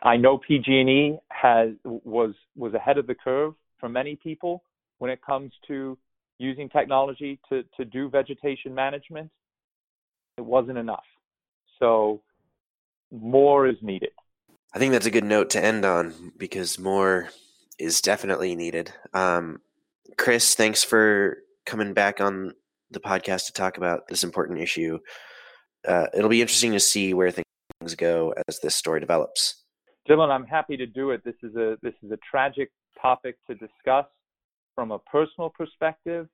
I 0.00 0.16
know 0.16 0.38
PG&E 0.38 1.18
has 1.28 1.70
was 1.84 2.34
was 2.56 2.74
ahead 2.74 2.98
of 2.98 3.06
the 3.06 3.14
curve 3.14 3.54
for 3.78 3.88
many 3.88 4.16
people 4.16 4.62
when 4.98 5.10
it 5.10 5.20
comes 5.20 5.52
to 5.68 5.98
using 6.38 6.68
technology 6.68 7.38
to 7.48 7.64
to 7.76 7.84
do 7.84 8.08
vegetation 8.08 8.74
management. 8.74 9.30
It 10.38 10.44
wasn't 10.44 10.78
enough, 10.78 11.04
so 11.78 12.22
more 13.12 13.68
is 13.68 13.76
needed. 13.82 14.10
I 14.72 14.78
think 14.78 14.92
that's 14.92 15.06
a 15.06 15.10
good 15.10 15.24
note 15.24 15.50
to 15.50 15.64
end 15.64 15.84
on 15.84 16.32
because 16.36 16.78
more 16.78 17.28
is 17.78 18.00
definitely 18.00 18.54
needed. 18.54 18.92
Um, 19.12 19.60
Chris, 20.16 20.54
thanks 20.54 20.84
for 20.84 21.38
coming 21.66 21.94
back 21.94 22.20
on 22.20 22.52
the 22.90 23.00
podcast 23.00 23.46
to 23.46 23.52
talk 23.52 23.76
about 23.76 24.08
this 24.08 24.24
important 24.24 24.60
issue. 24.60 24.98
Uh, 25.86 26.06
it'll 26.14 26.30
be 26.30 26.40
interesting 26.40 26.72
to 26.72 26.80
see 26.80 27.14
where 27.14 27.30
things 27.30 27.94
go 27.96 28.34
as 28.48 28.60
this 28.60 28.74
story 28.74 29.00
develops. 29.00 29.64
Dylan, 30.08 30.30
I'm 30.30 30.46
happy 30.46 30.76
to 30.76 30.86
do 30.86 31.10
it. 31.10 31.24
This 31.24 31.34
is 31.42 31.56
a 31.56 31.76
this 31.82 31.94
is 32.02 32.10
a 32.10 32.18
tragic 32.30 32.70
topic 33.00 33.36
to 33.46 33.54
discuss 33.54 34.06
from 34.74 34.90
a 34.90 34.98
personal 34.98 35.50
perspective. 35.50 36.28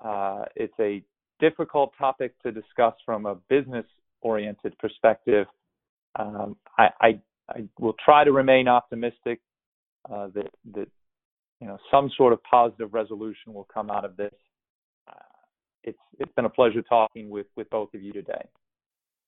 Uh, 0.00 0.44
it's 0.54 0.74
a 0.78 1.02
difficult 1.40 1.92
topic 1.98 2.40
to 2.42 2.52
discuss 2.52 2.94
from 3.04 3.26
a 3.26 3.34
business 3.48 3.86
oriented 4.20 4.76
perspective. 4.78 5.46
Um, 6.18 6.56
I, 6.76 6.88
I, 7.00 7.20
I, 7.48 7.64
will 7.78 7.94
try 8.04 8.24
to 8.24 8.32
remain 8.32 8.66
optimistic 8.66 9.40
uh, 10.12 10.28
that 10.34 10.50
that 10.74 10.88
you 11.60 11.66
know 11.66 11.78
some 11.90 12.10
sort 12.16 12.32
of 12.32 12.42
positive 12.42 12.94
resolution 12.94 13.52
will 13.52 13.68
come 13.72 13.90
out 13.90 14.04
of 14.04 14.16
this. 14.16 14.34
Uh, 15.08 15.12
it's 15.84 15.98
it's 16.18 16.32
been 16.34 16.44
a 16.44 16.50
pleasure 16.50 16.82
talking 16.82 17.30
with 17.30 17.46
with 17.56 17.68
both 17.70 17.92
of 17.94 18.02
you 18.02 18.12
today. 18.12 18.42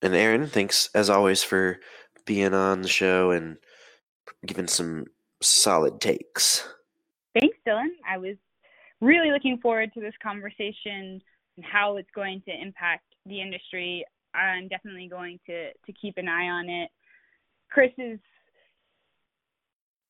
And 0.02 0.14
Erin, 0.14 0.46
thanks 0.46 0.88
as 0.94 1.10
always 1.10 1.42
for 1.42 1.78
being 2.24 2.54
on 2.54 2.82
the 2.82 2.88
show 2.88 3.30
and 3.30 3.56
giving 4.46 4.66
some 4.66 5.06
solid 5.42 6.00
takes. 6.00 6.66
Thanks, 7.38 7.56
Dylan. 7.66 7.88
I 8.08 8.18
was 8.18 8.36
really 9.00 9.30
looking 9.30 9.58
forward 9.58 9.92
to 9.94 10.00
this 10.00 10.14
conversation 10.22 11.20
and 11.56 11.64
how 11.64 11.96
it's 11.96 12.10
going 12.14 12.42
to 12.46 12.52
impact 12.52 13.04
the 13.26 13.40
industry. 13.40 14.04
I'm 14.34 14.68
definitely 14.68 15.08
going 15.08 15.38
to 15.46 15.72
to 15.72 15.92
keep 15.92 16.16
an 16.16 16.28
eye 16.28 16.48
on 16.48 16.68
it. 16.68 16.90
Chris 17.70 17.90
is 17.98 18.18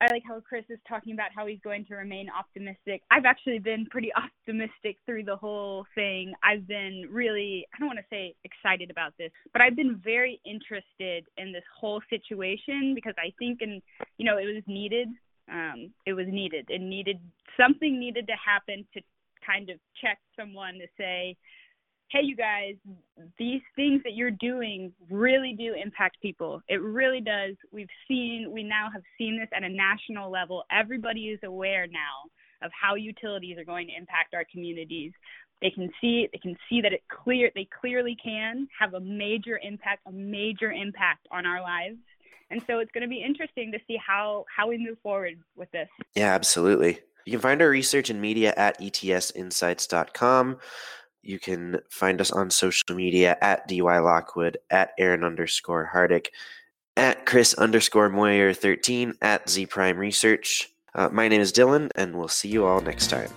I 0.00 0.06
like 0.10 0.22
how 0.26 0.40
Chris 0.40 0.64
is 0.70 0.78
talking 0.88 1.12
about 1.12 1.28
how 1.34 1.46
he's 1.46 1.60
going 1.62 1.84
to 1.86 1.94
remain 1.94 2.28
optimistic. 2.30 3.02
I've 3.10 3.26
actually 3.26 3.58
been 3.58 3.84
pretty 3.90 4.10
optimistic 4.16 4.96
through 5.04 5.24
the 5.24 5.36
whole 5.36 5.84
thing. 5.94 6.32
I've 6.42 6.66
been 6.66 7.04
really, 7.10 7.66
I 7.74 7.78
don't 7.78 7.88
want 7.88 7.98
to 7.98 8.04
say 8.08 8.34
excited 8.44 8.90
about 8.90 9.12
this, 9.18 9.30
but 9.52 9.60
I've 9.60 9.76
been 9.76 10.00
very 10.02 10.40
interested 10.46 11.26
in 11.36 11.52
this 11.52 11.64
whole 11.78 12.00
situation 12.08 12.94
because 12.94 13.14
I 13.18 13.32
think, 13.38 13.60
and 13.60 13.82
you 14.16 14.24
know, 14.24 14.38
it 14.38 14.46
was 14.46 14.62
needed. 14.66 15.08
Um, 15.52 15.92
it 16.06 16.14
was 16.14 16.26
needed. 16.28 16.66
It 16.68 16.80
needed 16.80 17.18
something 17.58 17.98
needed 17.98 18.26
to 18.28 18.34
happen 18.34 18.86
to 18.94 19.00
kind 19.44 19.68
of 19.68 19.78
check 20.00 20.18
someone 20.38 20.74
to 20.74 20.86
say, 20.96 21.36
hey, 22.10 22.20
you 22.22 22.34
guys, 22.34 22.74
these 23.38 23.62
things 23.76 24.02
that 24.04 24.14
you're 24.14 24.32
doing 24.32 24.92
really 25.08 25.54
do 25.56 25.74
impact 25.74 26.20
people. 26.20 26.60
It 26.68 26.82
really 26.82 27.20
does. 27.20 27.54
We've 27.72 27.88
seen, 28.08 28.50
we 28.52 28.64
now 28.64 28.88
have 28.92 29.02
seen 29.16 29.38
this 29.38 29.48
at 29.54 29.62
a 29.62 29.68
national 29.68 30.30
level. 30.30 30.64
Everybody 30.72 31.28
is 31.28 31.38
aware 31.44 31.86
now 31.86 32.28
of 32.62 32.72
how 32.78 32.96
utilities 32.96 33.58
are 33.58 33.64
going 33.64 33.86
to 33.86 33.94
impact 33.96 34.34
our 34.34 34.44
communities. 34.50 35.12
They 35.62 35.70
can 35.70 35.90
see 36.00 36.28
they 36.32 36.38
can 36.38 36.56
see 36.68 36.80
that 36.80 36.92
it 36.92 37.02
clear 37.10 37.50
they 37.54 37.68
clearly 37.80 38.16
can 38.22 38.66
have 38.78 38.94
a 38.94 39.00
major 39.00 39.60
impact, 39.62 40.00
a 40.06 40.12
major 40.12 40.72
impact 40.72 41.26
on 41.30 41.46
our 41.46 41.60
lives. 41.60 41.96
And 42.50 42.62
so 42.66 42.78
it's 42.78 42.90
going 42.92 43.02
to 43.02 43.08
be 43.08 43.22
interesting 43.22 43.70
to 43.72 43.78
see 43.86 43.98
how 44.04 44.46
how 44.54 44.68
we 44.68 44.78
move 44.78 44.98
forward 45.02 45.38
with 45.56 45.70
this. 45.70 45.88
Yeah, 46.14 46.34
absolutely. 46.34 47.00
You 47.26 47.32
can 47.32 47.40
find 47.40 47.60
our 47.60 47.68
research 47.68 48.08
and 48.08 48.20
media 48.20 48.54
at 48.56 48.80
etsinsights.com. 48.80 50.58
You 51.22 51.38
can 51.38 51.80
find 51.90 52.20
us 52.20 52.30
on 52.30 52.50
social 52.50 52.94
media 52.94 53.36
at 53.40 53.68
DY 53.68 53.98
Lockwood, 53.98 54.58
at 54.70 54.92
Erin 54.98 55.24
underscore 55.24 55.90
Hardick, 55.92 56.28
at 56.96 57.26
Chris 57.26 57.54
underscore 57.54 58.08
Moyer 58.08 58.52
13, 58.52 59.14
at 59.20 59.46
Zpryme 59.46 59.98
Research. 59.98 60.70
Uh, 60.94 61.08
my 61.12 61.28
name 61.28 61.40
is 61.40 61.52
Dylan, 61.52 61.90
and 61.94 62.16
we'll 62.16 62.28
see 62.28 62.48
you 62.48 62.64
all 62.64 62.80
next 62.80 63.08
time. 63.10 63.30